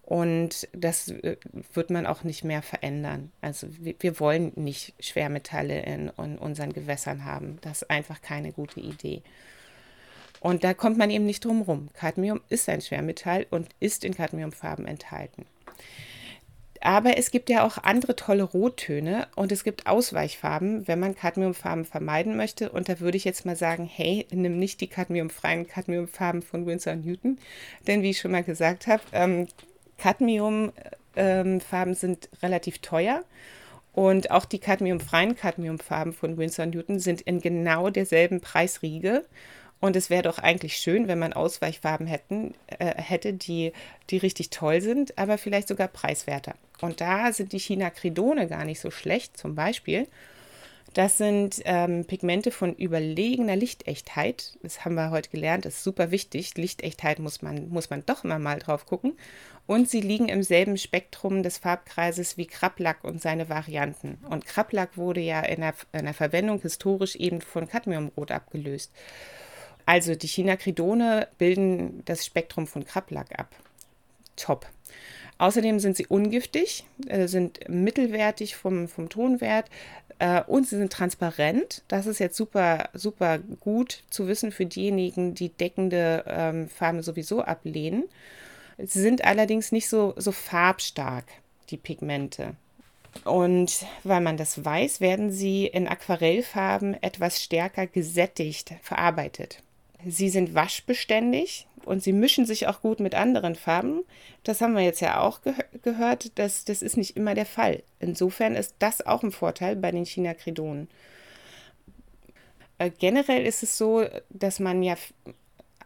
Und 0.02 0.68
das 0.74 1.12
äh, 1.12 1.38
wird 1.74 1.90
man 1.90 2.06
auch 2.06 2.26
nicht 2.26 2.44
mehr 2.44 2.62
verändern. 2.62 3.32
Also 3.40 3.68
wir, 3.80 3.96
wir 4.00 4.20
wollen 4.20 4.52
nicht 4.56 4.94
Schwermetalle 5.00 5.84
in, 5.84 6.12
in 6.18 6.38
unseren 6.38 6.74
Gewässern 6.74 7.24
haben. 7.24 7.60
Das 7.62 7.84
ist 7.84 7.90
einfach 7.90 8.22
keine 8.22 8.52
gute 8.52 8.82
Idee. 8.82 9.22
Und 10.42 10.66
da 10.66 10.74
kommt 10.74 10.98
man 10.98 11.12
eben 11.12 11.26
nicht 11.26 11.46
drum 11.46 11.62
rum. 11.62 11.88
Cadmium 11.94 12.42
ist 12.50 12.68
ein 12.68 12.82
Schwermetall 12.82 13.48
und 13.52 13.70
ist 13.80 14.04
in 14.04 14.16
Cadmiumfarben 14.16 14.86
enthalten. 14.86 15.46
Aber 16.86 17.18
es 17.18 17.32
gibt 17.32 17.50
ja 17.50 17.66
auch 17.66 17.80
andere 17.80 18.16
tolle 18.16 18.44
Rottöne 18.44 19.28
und 19.36 19.52
es 19.52 19.64
gibt 19.64 19.88
Ausweichfarben, 19.88 20.88
wenn 20.88 21.00
man 21.00 21.16
Cadmiumfarben 21.16 21.84
vermeiden 21.84 22.38
möchte. 22.38 22.70
Und 22.70 22.88
da 22.90 23.00
würde 23.00 23.18
ich 23.18 23.24
jetzt 23.24 23.44
mal 23.44 23.56
sagen, 23.56 23.90
hey, 23.92 24.28
nimm 24.30 24.60
nicht 24.60 24.82
die 24.82 24.88
cadmiumfreien 24.88 25.66
Cadmiumfarben 25.66 26.44
von 26.44 26.68
Winsor 26.68 26.94
Newton. 26.94 27.40
Denn 27.88 28.04
wie 28.04 28.12
ich 28.12 28.20
schon 28.20 28.34
mal 28.34 28.44
gesagt 28.44 28.86
habe, 28.86 29.02
ähm, 29.14 29.48
Cadmiumfarben 29.98 30.74
ähm, 31.16 31.94
sind 31.96 32.30
relativ 32.44 32.78
teuer. 32.78 33.24
Und 33.92 34.30
auch 34.30 34.46
die 34.46 34.60
cadmiumfreien 34.60 35.36
Cadmiumfarben 35.36 36.14
von 36.14 36.38
Winsor 36.38 36.68
Newton 36.68 37.00
sind 37.00 37.22
in 37.22 37.42
genau 37.42 37.90
derselben 37.90 38.42
Preisriege. 38.42 39.26
Und 39.80 39.96
es 39.96 40.12
wäre 40.12 40.22
doch 40.22 40.38
eigentlich 40.38 40.78
schön, 40.78 41.08
wenn 41.08 41.18
man 41.18 41.34
Ausweichfarben 41.34 42.06
hätten, 42.06 42.54
äh, 42.68 42.94
hätte, 43.02 43.34
die, 43.34 43.74
die 44.12 44.18
richtig 44.18 44.52
toll 44.52 44.82
sind, 44.82 45.18
aber 45.18 45.40
vielleicht 45.40 45.68
sogar 45.68 45.88
preiswerter. 45.88 46.54
Und 46.82 47.02
da 47.02 47.32
sind 47.32 47.54
die 47.54 47.60
Chinacridone 47.60 48.48
gar 48.48 48.66
nicht 48.66 48.80
so 48.80 48.92
schlecht, 48.92 49.38
zum 49.38 49.56
Beispiel. 49.56 50.08
Das 50.96 51.18
sind 51.18 51.62
ähm, 51.66 52.06
Pigmente 52.06 52.52
von 52.52 52.74
überlegener 52.74 53.58
Lichtechtheit. 53.58 54.58
Das 54.64 54.86
haben 54.86 54.96
wir 54.96 55.12
heute 55.12 55.30
gelernt, 55.30 55.66
das 55.66 55.76
ist 55.76 55.84
super 55.84 56.10
wichtig. 56.10 56.56
Lichtechtheit 56.56 57.20
muss 57.20 57.42
man, 57.42 57.68
muss 57.68 57.90
man 57.90 58.06
doch 58.06 58.24
immer 58.24 58.40
mal 58.40 58.60
drauf 58.60 58.86
gucken. 58.86 59.18
Und 59.68 59.90
sie 59.90 60.00
liegen 60.00 60.30
im 60.30 60.42
selben 60.42 60.78
Spektrum 60.78 61.44
des 61.44 61.58
Farbkreises 61.58 62.38
wie 62.38 62.46
Krablack 62.46 63.04
und 63.04 63.22
seine 63.22 63.50
Varianten. 63.50 64.20
Und 64.30 64.46
Krablack 64.46 64.96
wurde 64.96 65.20
ja 65.20 65.42
in 65.42 65.60
der, 65.60 65.74
in 65.92 66.06
der 66.06 66.14
Verwendung 66.14 66.62
historisch 66.62 67.18
eben 67.18 67.42
von 67.42 67.68
Cadmiumrot 67.68 68.32
abgelöst. 68.32 68.94
Also 69.86 70.16
die 70.16 70.28
Chinacridone 70.28 71.28
bilden 71.38 72.04
das 72.06 72.26
Spektrum 72.26 72.68
von 72.68 72.86
Krablack 72.86 73.38
ab. 73.38 73.54
Top. 74.38 74.66
Außerdem 75.38 75.80
sind 75.80 75.98
sie 75.98 76.08
ungiftig, 76.08 76.86
äh, 77.08 77.28
sind 77.28 77.68
mittelwertig 77.68 78.56
vom, 78.56 78.88
vom 78.88 79.10
Tonwert 79.10 79.70
äh, 80.20 80.42
und 80.44 80.68
sie 80.68 80.78
sind 80.78 80.94
transparent. 80.94 81.84
Das 81.88 82.06
ist 82.06 82.20
jetzt 82.20 82.38
super, 82.38 82.90
super 82.94 83.40
gut 83.60 84.04
zu 84.10 84.28
wissen 84.28 84.52
für 84.52 84.66
diejenigen, 84.66 85.36
die 85.36 85.50
deckende 85.50 86.24
ähm, 86.28 86.70
Farben 86.70 87.02
sowieso 87.02 87.42
ablehnen. 87.42 88.06
Sie 88.78 89.02
sind 89.02 89.26
allerdings 89.26 89.72
nicht 89.72 89.90
so, 89.90 90.14
so 90.18 90.32
farbstark, 90.32 91.26
die 91.70 91.78
Pigmente. 91.78 92.56
Und 93.24 93.86
weil 94.04 94.22
man 94.22 94.36
das 94.36 94.64
weiß, 94.64 95.00
werden 95.00 95.32
sie 95.32 95.68
in 95.68 95.88
Aquarellfarben 95.88 97.02
etwas 97.02 97.42
stärker 97.42 97.88
gesättigt 97.88 98.74
verarbeitet. 98.82 99.64
Sie 100.08 100.30
sind 100.30 100.54
waschbeständig 100.54 101.68
und 101.86 102.04
sie 102.04 102.14
mischen 102.14 102.46
sich 102.46 102.68
auch 102.68 102.82
gut 102.82 103.00
mit 103.00 103.16
anderen 103.16 103.56
Farben. 103.56 104.04
Das 104.44 104.62
haben 104.62 104.76
wir 104.76 104.84
jetzt 104.84 105.02
ja 105.02 105.20
auch 105.20 105.42
ge 105.42 105.54
gehört, 105.82 106.38
dass 106.38 106.66
das 106.66 106.82
ist 106.82 106.98
nicht 106.98 107.18
immer 107.18 107.34
der 107.34 107.46
Fall. 107.46 107.84
Insofern 108.00 108.56
ist 108.56 108.76
das 108.80 109.06
auch 109.06 109.24
ein 109.24 109.32
Vorteil 109.32 109.76
bei 109.76 109.92
den 109.92 110.06
China-Kredonen. 110.06 110.88
Äh, 112.78 112.92
generell 112.92 113.46
ist 113.46 113.64
es 113.64 113.78
so, 113.78 114.06
dass 114.30 114.60
man 114.60 114.84
ja 114.84 114.96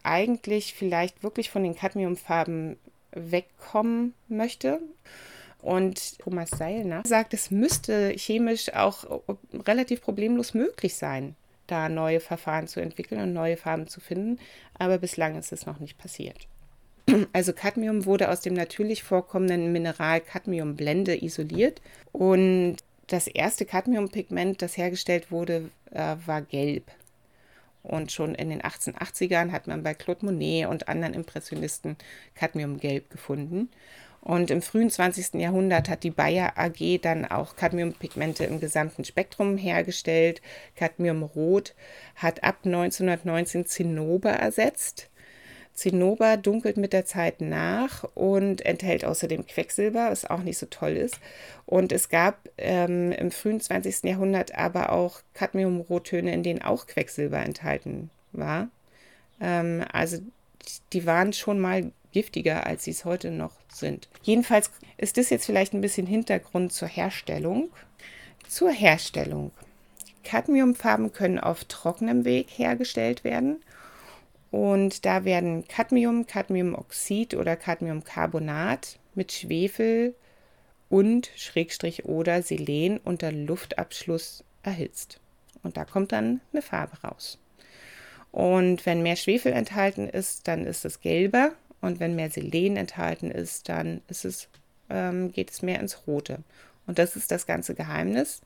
eigentlich 0.02 0.74
vielleicht 0.74 1.22
wirklich 1.22 1.50
von 1.50 1.62
den 1.62 1.74
Cadmiumfarben 1.74 2.78
wegkommen 3.12 4.14
möchte. 4.28 4.80
Und 5.62 6.18
Thomas 6.20 6.50
Seilner 6.50 7.02
sagt, 7.06 7.34
es 7.34 7.50
müsste 7.50 8.14
chemisch 8.16 8.72
auch 8.72 9.20
relativ 9.52 10.00
problemlos 10.00 10.54
möglich 10.54 10.94
sein, 10.94 11.36
da 11.70 11.88
neue 11.88 12.20
Verfahren 12.20 12.66
zu 12.66 12.80
entwickeln 12.80 13.20
und 13.20 13.32
neue 13.32 13.56
Farben 13.56 13.86
zu 13.86 14.00
finden. 14.00 14.38
Aber 14.78 14.98
bislang 14.98 15.36
ist 15.38 15.52
es 15.52 15.66
noch 15.66 15.80
nicht 15.80 15.98
passiert. 15.98 16.46
Also 17.32 17.52
Cadmium 17.52 18.04
wurde 18.06 18.30
aus 18.30 18.40
dem 18.40 18.54
natürlich 18.54 19.02
vorkommenden 19.02 19.72
Mineral 19.72 20.20
Cadmiumblende 20.20 21.22
isoliert 21.22 21.80
und 22.12 22.76
das 23.06 23.26
erste 23.26 23.64
Cadmiumpigment, 23.64 24.62
das 24.62 24.76
hergestellt 24.76 25.30
wurde, 25.32 25.70
äh, 25.90 26.16
war 26.26 26.42
gelb. 26.42 26.84
Und 27.82 28.12
schon 28.12 28.34
in 28.34 28.50
den 28.50 28.60
1880ern 28.60 29.52
hat 29.52 29.66
man 29.66 29.82
bei 29.82 29.94
Claude 29.94 30.26
Monet 30.26 30.68
und 30.68 30.88
anderen 30.88 31.14
Impressionisten 31.14 31.96
Cadmiumgelb 32.34 33.10
gefunden. 33.10 33.70
Und 34.22 34.50
im 34.50 34.60
frühen 34.60 34.90
20. 34.90 35.40
Jahrhundert 35.40 35.88
hat 35.88 36.02
die 36.02 36.10
Bayer 36.10 36.52
AG 36.56 36.98
dann 37.00 37.24
auch 37.24 37.56
Cadmiumpigmente 37.56 38.44
im 38.44 38.60
gesamten 38.60 39.04
Spektrum 39.04 39.56
hergestellt. 39.56 40.42
Cadmiumrot 40.76 41.74
hat 42.16 42.44
ab 42.44 42.58
1919 42.64 43.66
Zinnober 43.66 44.30
ersetzt. 44.30 45.08
Zinnober 45.72 46.36
dunkelt 46.36 46.76
mit 46.76 46.92
der 46.92 47.06
Zeit 47.06 47.40
nach 47.40 48.04
und 48.14 48.66
enthält 48.66 49.04
außerdem 49.04 49.46
Quecksilber, 49.46 50.10
was 50.10 50.26
auch 50.26 50.42
nicht 50.42 50.58
so 50.58 50.66
toll 50.66 50.92
ist. 50.92 51.18
Und 51.64 51.90
es 51.90 52.10
gab 52.10 52.48
ähm, 52.58 53.12
im 53.12 53.30
frühen 53.30 53.60
20. 53.60 54.02
Jahrhundert 54.02 54.54
aber 54.54 54.92
auch 54.92 55.20
Cadmiumrottöne, 55.32 56.34
in 56.34 56.42
denen 56.42 56.60
auch 56.60 56.86
Quecksilber 56.86 57.38
enthalten 57.38 58.10
war. 58.32 58.68
Ähm, 59.40 59.82
also 59.90 60.18
die 60.92 61.06
waren 61.06 61.32
schon 61.32 61.58
mal 61.58 61.92
giftiger, 62.12 62.66
als 62.66 62.84
sie 62.84 62.90
es 62.90 63.04
heute 63.04 63.30
noch 63.30 63.52
sind. 63.72 64.08
Jedenfalls 64.22 64.70
ist 64.96 65.16
das 65.16 65.30
jetzt 65.30 65.46
vielleicht 65.46 65.72
ein 65.72 65.80
bisschen 65.80 66.06
Hintergrund 66.06 66.72
zur 66.72 66.88
Herstellung. 66.88 67.70
Zur 68.48 68.70
Herstellung. 68.70 69.52
Cadmiumfarben 70.24 71.12
können 71.12 71.38
auf 71.38 71.64
trockenem 71.64 72.24
Weg 72.24 72.48
hergestellt 72.50 73.24
werden. 73.24 73.62
Und 74.50 75.06
da 75.06 75.24
werden 75.24 75.66
Cadmium, 75.68 76.26
Cadmiumoxid 76.26 77.34
oder 77.34 77.56
Cadmiumcarbonat 77.56 78.98
mit 79.14 79.32
Schwefel 79.32 80.14
und 80.88 81.30
Schrägstrich 81.36 82.04
oder 82.04 82.42
Selen 82.42 82.98
unter 82.98 83.30
Luftabschluss 83.30 84.44
erhitzt. 84.62 85.20
Und 85.62 85.76
da 85.76 85.84
kommt 85.84 86.12
dann 86.12 86.40
eine 86.52 86.62
Farbe 86.62 87.00
raus. 87.02 87.38
Und 88.32 88.86
wenn 88.86 89.02
mehr 89.02 89.16
Schwefel 89.16 89.52
enthalten 89.52 90.08
ist, 90.08 90.48
dann 90.48 90.66
ist 90.66 90.84
es 90.84 91.00
gelber 91.00 91.52
und 91.80 92.00
wenn 92.00 92.16
mehr 92.16 92.30
Selen 92.30 92.76
enthalten 92.76 93.30
ist, 93.30 93.68
dann 93.68 94.02
ist 94.08 94.24
es, 94.24 94.48
ähm, 94.88 95.32
geht 95.32 95.50
es 95.50 95.62
mehr 95.62 95.80
ins 95.80 96.06
Rote. 96.06 96.40
Und 96.86 96.98
das 96.98 97.16
ist 97.16 97.30
das 97.30 97.46
ganze 97.46 97.74
Geheimnis. 97.74 98.42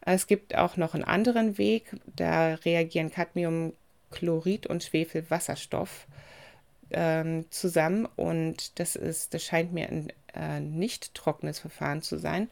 Es 0.00 0.26
gibt 0.26 0.54
auch 0.54 0.76
noch 0.76 0.94
einen 0.94 1.04
anderen 1.04 1.58
Weg. 1.58 1.94
Da 2.06 2.54
reagieren 2.54 3.10
Cadmiumchlorid 3.10 4.66
und 4.66 4.82
Schwefelwasserstoff 4.82 6.06
ähm, 6.90 7.46
zusammen. 7.50 8.06
Und 8.16 8.78
das 8.78 8.96
ist, 8.96 9.34
das 9.34 9.44
scheint 9.44 9.72
mir 9.72 9.88
ein 9.88 10.12
äh, 10.34 10.60
nicht 10.60 11.14
trockenes 11.14 11.58
Verfahren 11.58 12.02
zu 12.02 12.18
sein. 12.18 12.48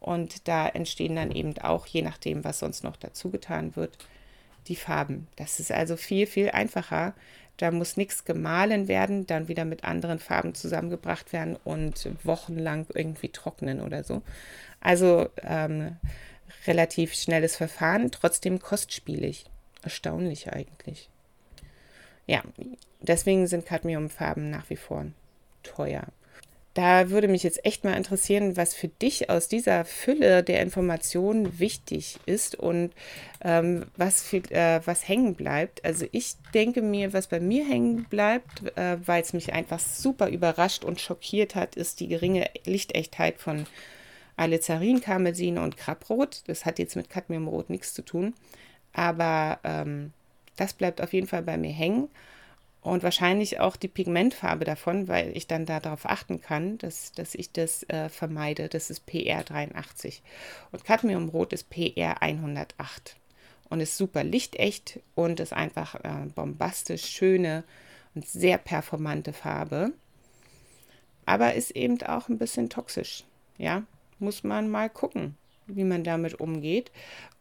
Und 0.00 0.48
da 0.48 0.66
entstehen 0.66 1.16
dann 1.16 1.30
eben 1.30 1.56
auch, 1.58 1.86
je 1.86 2.02
nachdem, 2.02 2.42
was 2.42 2.60
sonst 2.60 2.82
noch 2.82 2.96
dazu 2.96 3.30
getan 3.30 3.76
wird, 3.76 3.98
die 4.66 4.76
Farben. 4.76 5.28
Das 5.36 5.60
ist 5.60 5.70
also 5.70 5.96
viel, 5.96 6.26
viel 6.26 6.50
einfacher, 6.50 7.14
da 7.60 7.70
muss 7.70 7.98
nichts 7.98 8.24
gemahlen 8.24 8.88
werden, 8.88 9.26
dann 9.26 9.48
wieder 9.48 9.66
mit 9.66 9.84
anderen 9.84 10.18
Farben 10.18 10.54
zusammengebracht 10.54 11.34
werden 11.34 11.56
und 11.62 12.08
wochenlang 12.24 12.86
irgendwie 12.94 13.28
trocknen 13.28 13.82
oder 13.82 14.02
so. 14.02 14.22
Also 14.80 15.28
ähm, 15.42 15.96
relativ 16.66 17.12
schnelles 17.12 17.56
Verfahren, 17.56 18.10
trotzdem 18.10 18.60
kostspielig. 18.60 19.44
Erstaunlich 19.82 20.50
eigentlich. 20.50 21.10
Ja, 22.26 22.42
deswegen 23.00 23.46
sind 23.46 23.66
Cadmiumfarben 23.66 24.50
nach 24.50 24.70
wie 24.70 24.76
vor 24.76 25.06
teuer. 25.62 26.04
Da 26.74 27.10
würde 27.10 27.26
mich 27.26 27.42
jetzt 27.42 27.64
echt 27.64 27.82
mal 27.82 27.96
interessieren, 27.96 28.56
was 28.56 28.74
für 28.74 28.86
dich 28.86 29.28
aus 29.28 29.48
dieser 29.48 29.84
Fülle 29.84 30.44
der 30.44 30.62
Informationen 30.62 31.58
wichtig 31.58 32.20
ist 32.26 32.54
und 32.54 32.92
ähm, 33.42 33.86
was, 33.96 34.22
für, 34.22 34.38
äh, 34.52 34.80
was 34.84 35.08
hängen 35.08 35.34
bleibt. 35.34 35.84
Also 35.84 36.06
ich 36.12 36.36
denke 36.54 36.80
mir, 36.80 37.12
was 37.12 37.26
bei 37.26 37.40
mir 37.40 37.66
hängen 37.66 38.04
bleibt, 38.04 38.76
äh, 38.76 38.98
weil 39.04 39.20
es 39.20 39.32
mich 39.32 39.52
einfach 39.52 39.80
super 39.80 40.28
überrascht 40.28 40.84
und 40.84 41.00
schockiert 41.00 41.56
hat, 41.56 41.74
ist 41.74 41.98
die 41.98 42.06
geringe 42.06 42.48
Lichtechtheit 42.64 43.38
von 43.38 43.66
Alizarin, 44.36 45.00
Karmesin 45.00 45.58
und 45.58 45.76
Krabbrot. 45.76 46.44
Das 46.46 46.66
hat 46.66 46.78
jetzt 46.78 46.94
mit 46.94 47.10
Cadmiumrot 47.10 47.68
nichts 47.68 47.94
zu 47.94 48.02
tun, 48.02 48.32
aber 48.92 49.58
ähm, 49.64 50.12
das 50.56 50.74
bleibt 50.74 51.00
auf 51.00 51.12
jeden 51.12 51.26
Fall 51.26 51.42
bei 51.42 51.56
mir 51.56 51.72
hängen 51.72 52.08
und 52.82 53.02
wahrscheinlich 53.02 53.60
auch 53.60 53.76
die 53.76 53.88
Pigmentfarbe 53.88 54.64
davon, 54.64 55.06
weil 55.06 55.36
ich 55.36 55.46
dann 55.46 55.66
darauf 55.66 56.06
achten 56.06 56.40
kann, 56.40 56.78
dass, 56.78 57.12
dass 57.12 57.34
ich 57.34 57.52
das 57.52 57.82
äh, 57.88 58.08
vermeide. 58.08 58.68
Das 58.68 58.90
ist 58.90 59.06
PR83 59.08 60.20
und 60.72 60.84
Cadmiumrot 60.84 61.52
ist 61.52 61.70
PR108 61.72 63.16
und 63.68 63.80
ist 63.80 63.96
super 63.96 64.24
lichtecht 64.24 65.00
und 65.14 65.40
ist 65.40 65.52
einfach 65.52 65.94
äh, 65.96 66.26
bombastisch 66.34 67.04
schöne 67.06 67.64
und 68.14 68.26
sehr 68.26 68.58
performante 68.58 69.32
Farbe, 69.32 69.92
aber 71.26 71.54
ist 71.54 71.70
eben 71.72 72.02
auch 72.02 72.28
ein 72.28 72.38
bisschen 72.38 72.70
toxisch. 72.70 73.24
Ja, 73.58 73.84
muss 74.18 74.42
man 74.42 74.68
mal 74.68 74.88
gucken, 74.88 75.36
wie 75.66 75.84
man 75.84 76.02
damit 76.02 76.40
umgeht. 76.40 76.90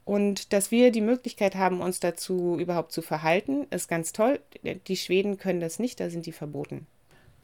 Und 0.10 0.54
dass 0.54 0.72
wir 0.72 0.92
die 0.92 1.02
Möglichkeit 1.02 1.54
haben, 1.54 1.82
uns 1.82 2.00
dazu 2.00 2.58
überhaupt 2.60 2.92
zu 2.92 3.04
verhalten, 3.04 3.68
ist 3.70 3.88
ganz 3.88 4.12
toll. 4.12 4.40
Die 4.64 4.98
Schweden 4.98 5.38
können 5.38 5.60
das 5.60 5.78
nicht, 5.78 6.00
da 6.00 6.10
sind 6.10 6.26
die 6.26 6.32
verboten. 6.32 6.88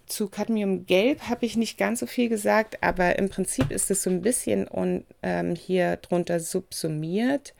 Zu 0.07 0.29
Cadmiumgelb 0.29 1.29
habe 1.29 1.45
ich 1.45 1.57
nicht 1.57 1.77
ganz 1.77 1.99
so 1.99 2.07
viel 2.07 2.27
gesagt, 2.27 2.81
aber 2.81 3.19
im 3.19 3.29
Prinzip 3.29 3.69
ist 3.69 3.91
es 3.91 4.01
so 4.01 4.09
ein 4.09 4.23
bisschen 4.23 4.67
und, 4.67 5.05
ähm, 5.21 5.53
hier 5.53 5.97
drunter 5.97 6.39
subsumiert, 6.39 7.53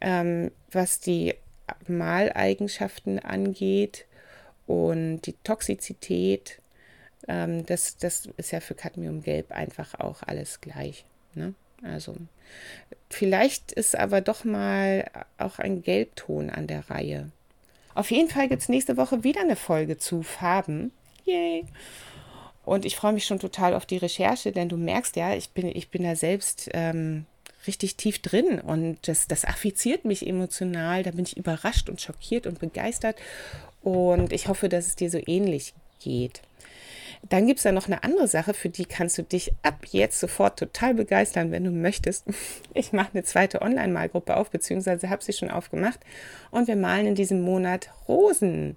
ähm, 0.00 0.50
was 0.70 1.00
die 1.00 1.34
Maleigenschaften 1.86 3.18
angeht 3.18 4.06
und 4.66 5.20
die 5.26 5.34
Toxizität. 5.44 6.62
Ähm, 7.28 7.66
das, 7.66 7.98
das 7.98 8.30
ist 8.38 8.52
ja 8.52 8.60
für 8.60 8.74
Cadmiumgelb 8.74 9.52
einfach 9.52 10.00
auch 10.00 10.22
alles 10.22 10.62
gleich. 10.62 11.04
Ne? 11.34 11.52
Also 11.82 12.16
vielleicht 13.10 13.72
ist 13.72 13.96
aber 13.96 14.20
doch 14.20 14.44
mal 14.44 15.10
auch 15.38 15.58
ein 15.58 15.82
Gelbton 15.82 16.50
an 16.50 16.66
der 16.66 16.90
Reihe. 16.90 17.30
Auf 17.94 18.10
jeden 18.10 18.28
Fall 18.28 18.48
gibt 18.48 18.62
es 18.62 18.68
nächste 18.68 18.96
Woche 18.96 19.24
wieder 19.24 19.40
eine 19.40 19.56
Folge 19.56 19.96
zu 19.96 20.22
Farben. 20.22 20.92
Yay! 21.24 21.64
Und 22.64 22.84
ich 22.84 22.96
freue 22.96 23.12
mich 23.12 23.24
schon 23.24 23.38
total 23.38 23.74
auf 23.74 23.86
die 23.86 23.96
Recherche, 23.96 24.52
denn 24.52 24.68
du 24.68 24.76
merkst 24.76 25.16
ja, 25.16 25.34
ich 25.34 25.50
bin, 25.50 25.68
ich 25.68 25.88
bin 25.88 26.02
da 26.02 26.16
selbst 26.16 26.68
ähm, 26.74 27.24
richtig 27.66 27.96
tief 27.96 28.20
drin 28.20 28.60
und 28.60 28.98
das, 29.06 29.28
das 29.28 29.44
affiziert 29.44 30.04
mich 30.04 30.26
emotional. 30.26 31.02
Da 31.04 31.12
bin 31.12 31.24
ich 31.24 31.36
überrascht 31.36 31.88
und 31.88 32.00
schockiert 32.00 32.46
und 32.46 32.58
begeistert. 32.58 33.16
Und 33.82 34.32
ich 34.32 34.48
hoffe, 34.48 34.68
dass 34.68 34.88
es 34.88 34.96
dir 34.96 35.10
so 35.10 35.20
ähnlich 35.26 35.74
geht. 36.00 36.42
Dann 37.28 37.46
gibt 37.46 37.58
es 37.58 37.64
da 37.64 37.72
noch 37.72 37.86
eine 37.86 38.04
andere 38.04 38.28
Sache, 38.28 38.54
für 38.54 38.68
die 38.68 38.84
kannst 38.84 39.18
du 39.18 39.22
dich 39.22 39.52
ab 39.62 39.86
jetzt 39.90 40.20
sofort 40.20 40.58
total 40.58 40.94
begeistern, 40.94 41.50
wenn 41.50 41.64
du 41.64 41.70
möchtest. 41.70 42.26
Ich 42.74 42.92
mache 42.92 43.10
eine 43.14 43.22
zweite 43.22 43.62
Online-Malgruppe 43.62 44.36
auf, 44.36 44.50
beziehungsweise 44.50 45.08
habe 45.08 45.24
sie 45.24 45.32
schon 45.32 45.50
aufgemacht. 45.50 46.00
Und 46.50 46.68
wir 46.68 46.76
malen 46.76 47.06
in 47.06 47.14
diesem 47.14 47.40
Monat 47.40 47.90
Rosen. 48.06 48.76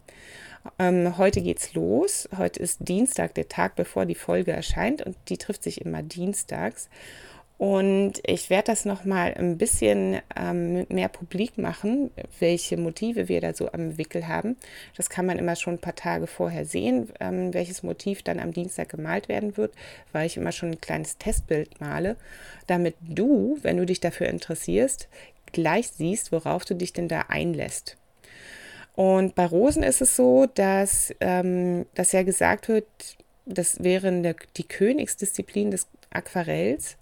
Ähm, 0.78 1.18
heute 1.18 1.42
geht's 1.42 1.74
los. 1.74 2.30
Heute 2.38 2.62
ist 2.62 2.88
Dienstag, 2.88 3.34
der 3.36 3.50
Tag, 3.50 3.76
bevor 3.76 4.06
die 4.06 4.16
Folge 4.16 4.52
erscheint. 4.52 5.02
Und 5.02 5.18
die 5.28 5.38
trifft 5.38 5.64
sich 5.64 5.82
immer 5.82 6.02
dienstags. 6.02 6.90
Und 7.60 8.22
ich 8.26 8.50
werde 8.50 8.68
das 8.68 8.86
nochmal 8.86 9.34
ein 9.34 9.58
bisschen 9.58 10.22
ähm, 10.38 10.86
mehr 10.88 11.10
publik 11.10 11.58
machen, 11.58 12.10
welche 12.40 12.78
Motive 12.78 13.28
wir 13.28 13.42
da 13.42 13.54
so 13.54 13.70
am 13.74 13.98
Wickel 13.98 14.30
haben. 14.30 14.56
Das 14.96 15.10
kann 15.10 15.26
man 15.26 15.38
immer 15.38 15.58
schon 15.58 15.74
ein 15.74 15.82
paar 15.82 15.96
Tage 15.96 16.26
vorher 16.26 16.64
sehen, 16.64 17.10
ähm, 17.20 17.54
welches 17.54 17.84
Motiv 17.84 18.24
dann 18.24 18.40
am 18.40 18.54
Dienstag 18.54 18.88
gemalt 18.88 19.28
werden 19.28 19.58
wird, 19.58 19.74
weil 20.14 20.26
ich 20.26 20.38
immer 20.38 20.54
schon 20.54 20.70
ein 20.72 20.80
kleines 20.80 21.18
Testbild 21.18 21.82
male, 21.82 22.16
damit 22.68 22.96
du, 23.02 23.58
wenn 23.62 23.76
du 23.76 23.86
dich 23.86 24.00
dafür 24.00 24.28
interessierst, 24.28 25.10
gleich 25.52 25.90
siehst, 25.90 26.32
worauf 26.32 26.64
du 26.64 26.76
dich 26.76 26.94
denn 26.94 27.10
da 27.10 27.26
einlässt. 27.28 27.98
Und 28.96 29.36
bei 29.36 29.46
Rosen 29.46 29.84
ist 29.84 30.02
es 30.02 30.16
so, 30.16 30.46
dass, 30.46 31.14
ähm, 31.20 31.88
dass 31.94 32.14
ja 32.14 32.24
gesagt 32.24 32.70
wird, 32.70 32.86
das 33.46 33.84
wäre 33.84 34.08
eine, 34.08 34.38
die 34.56 34.68
Königsdisziplin 34.68 35.72
des 35.72 35.88
Aquarells 36.10 36.96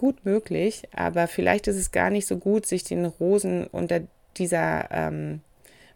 gut 0.00 0.24
möglich, 0.24 0.88
aber 0.96 1.28
vielleicht 1.28 1.68
ist 1.68 1.76
es 1.76 1.92
gar 1.92 2.08
nicht 2.08 2.26
so 2.26 2.38
gut, 2.38 2.64
sich 2.64 2.84
den 2.84 3.04
Rosen 3.04 3.66
unter 3.66 4.00
dieser, 4.38 4.88
ähm, 4.90 5.42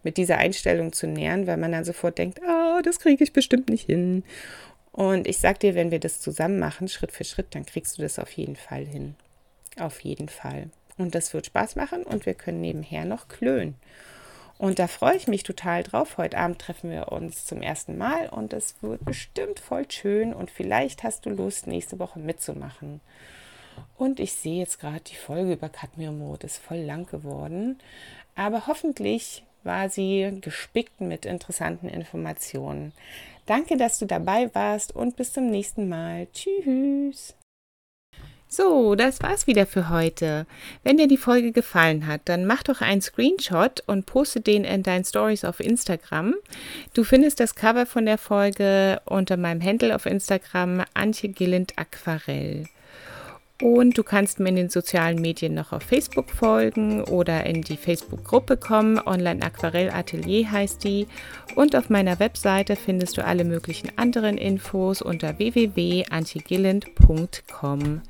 mit 0.03 0.19
dieser 0.19 0.37
Einstellung 0.37 0.93
zu 0.93 1.07
nähern, 1.07 1.47
weil 1.47 1.57
man 1.57 1.73
dann 1.73 1.87
sofort 1.87 2.19
denkt, 2.19 2.39
oh, 2.47 2.83
das 2.83 3.01
kriege 3.01 3.25
ich 3.25 3.33
bestimmt 3.33 3.71
nicht 3.71 3.87
hin. 3.87 4.23
Und 4.93 5.27
ich 5.27 5.39
sag 5.39 5.59
dir, 5.61 5.75
wenn 5.75 5.91
wir 5.91 6.01
das 6.01 6.21
zusammen 6.21 6.59
machen, 6.59 6.89
Schritt 6.89 7.13
für 7.13 7.25
Schritt, 7.25 7.55
dann 7.55 7.65
kriegst 7.65 7.97
du 7.97 8.03
das 8.03 8.19
auf 8.19 8.31
jeden 8.33 8.57
Fall 8.57 8.85
hin. 8.85 9.15
Auf 9.79 10.01
jeden 10.01 10.29
Fall. 10.29 10.69
Und 10.99 11.15
das 11.15 11.33
wird 11.33 11.47
Spaß 11.47 11.75
machen 11.75 12.03
und 12.03 12.27
wir 12.27 12.35
können 12.35 12.61
nebenher 12.61 13.07
noch 13.07 13.29
klönen. 13.29 13.75
Und 14.59 14.79
da 14.79 14.87
freue 14.87 15.17
ich 15.17 15.29
mich 15.29 15.45
total 15.45 15.83
drauf. 15.83 16.19
Heute 16.19 16.37
Abend 16.37 16.59
treffen 16.59 16.91
wir 16.91 17.11
uns 17.11 17.47
zum 17.47 17.63
ersten 17.63 17.97
Mal 17.97 18.29
und 18.29 18.53
es 18.53 18.75
wird 18.83 19.03
bestimmt 19.07 19.61
voll 19.61 19.91
schön 19.91 20.35
und 20.35 20.51
vielleicht 20.51 21.05
hast 21.05 21.25
du 21.25 21.31
Lust, 21.31 21.67
nächste 21.67 21.99
Woche 21.99 22.19
mitzumachen. 22.19 23.01
Und 23.97 24.21
ich 24.21 24.33
sehe 24.33 24.59
jetzt 24.59 24.81
gerade, 24.81 25.01
die 25.01 25.17
Folge 25.17 25.53
über 25.53 25.69
Cadmium-Mode 25.69 26.47
ist 26.47 26.59
voll 26.59 26.79
lang 26.79 27.07
geworden. 27.07 27.79
Aber 28.35 28.67
hoffentlich 28.67 29.45
war 29.63 29.89
sie 29.89 30.39
gespickt 30.41 31.01
mit 31.01 31.25
interessanten 31.25 31.89
Informationen. 31.89 32.93
Danke, 33.47 33.77
dass 33.77 33.99
du 33.99 34.07
dabei 34.07 34.55
warst 34.55 34.95
und 34.95 35.17
bis 35.17 35.33
zum 35.33 35.51
nächsten 35.51 35.89
Mal. 35.89 36.27
Tschüss. 36.33 37.35
So, 38.57 38.95
das 38.95 39.21
war's 39.21 39.49
wieder 39.49 39.67
für 39.67 39.89
heute. 39.89 40.47
Wenn 40.85 40.97
dir 40.97 41.09
die 41.09 41.17
Folge 41.17 41.51
gefallen 41.51 42.07
hat, 42.07 42.21
dann 42.27 42.47
mach 42.47 42.63
doch 42.63 42.83
einen 42.83 43.03
Screenshot 43.03 43.83
und 43.89 44.07
poste 44.07 44.41
den 44.41 44.63
in 44.65 44.85
deinen 44.85 45.05
Stories 45.05 45.45
auf 45.45 45.59
Instagram. 45.59 46.35
Du 46.95 47.03
findest 47.03 47.41
das 47.41 47.57
Cover 47.57 47.85
von 47.85 48.07
der 48.07 48.17
Folge 48.17 49.01
unter 49.07 49.37
meinem 49.37 49.61
Handle 49.61 49.95
auf 49.95 50.07
Instagram 50.07 50.85
Antje 50.95 51.31
Gilland 51.31 51.73
Aquarell. 51.77 52.69
Und 53.63 53.97
du 53.97 54.03
kannst 54.03 54.41
mir 54.41 54.49
in 54.49 54.57
den 54.57 54.69
sozialen 54.69 55.21
Medien 55.21 55.55
noch 55.55 55.73
auf 55.73 55.85
Facebook 55.85 56.29
folgen 56.31 57.05
oder 57.05 57.47
in 57.47 57.63
die 57.63 57.77
Facebook-Gruppe 57.77 58.57
kommen. 58.57 58.99
Online 58.99 59.43
Aquarell 59.43 59.91
Atelier 59.91 60.51
heißt 60.51 60.83
die. 60.83 61.07
Und 61.55 61.77
auf 61.77 61.89
meiner 61.89 62.19
Webseite 62.19 62.75
findest 62.75 63.17
du 63.17 63.25
alle 63.25 63.45
möglichen 63.45 63.97
anderen 63.97 64.39
Infos 64.39 65.03
unter 65.03 65.39
www.antigilland.com. 65.39 68.03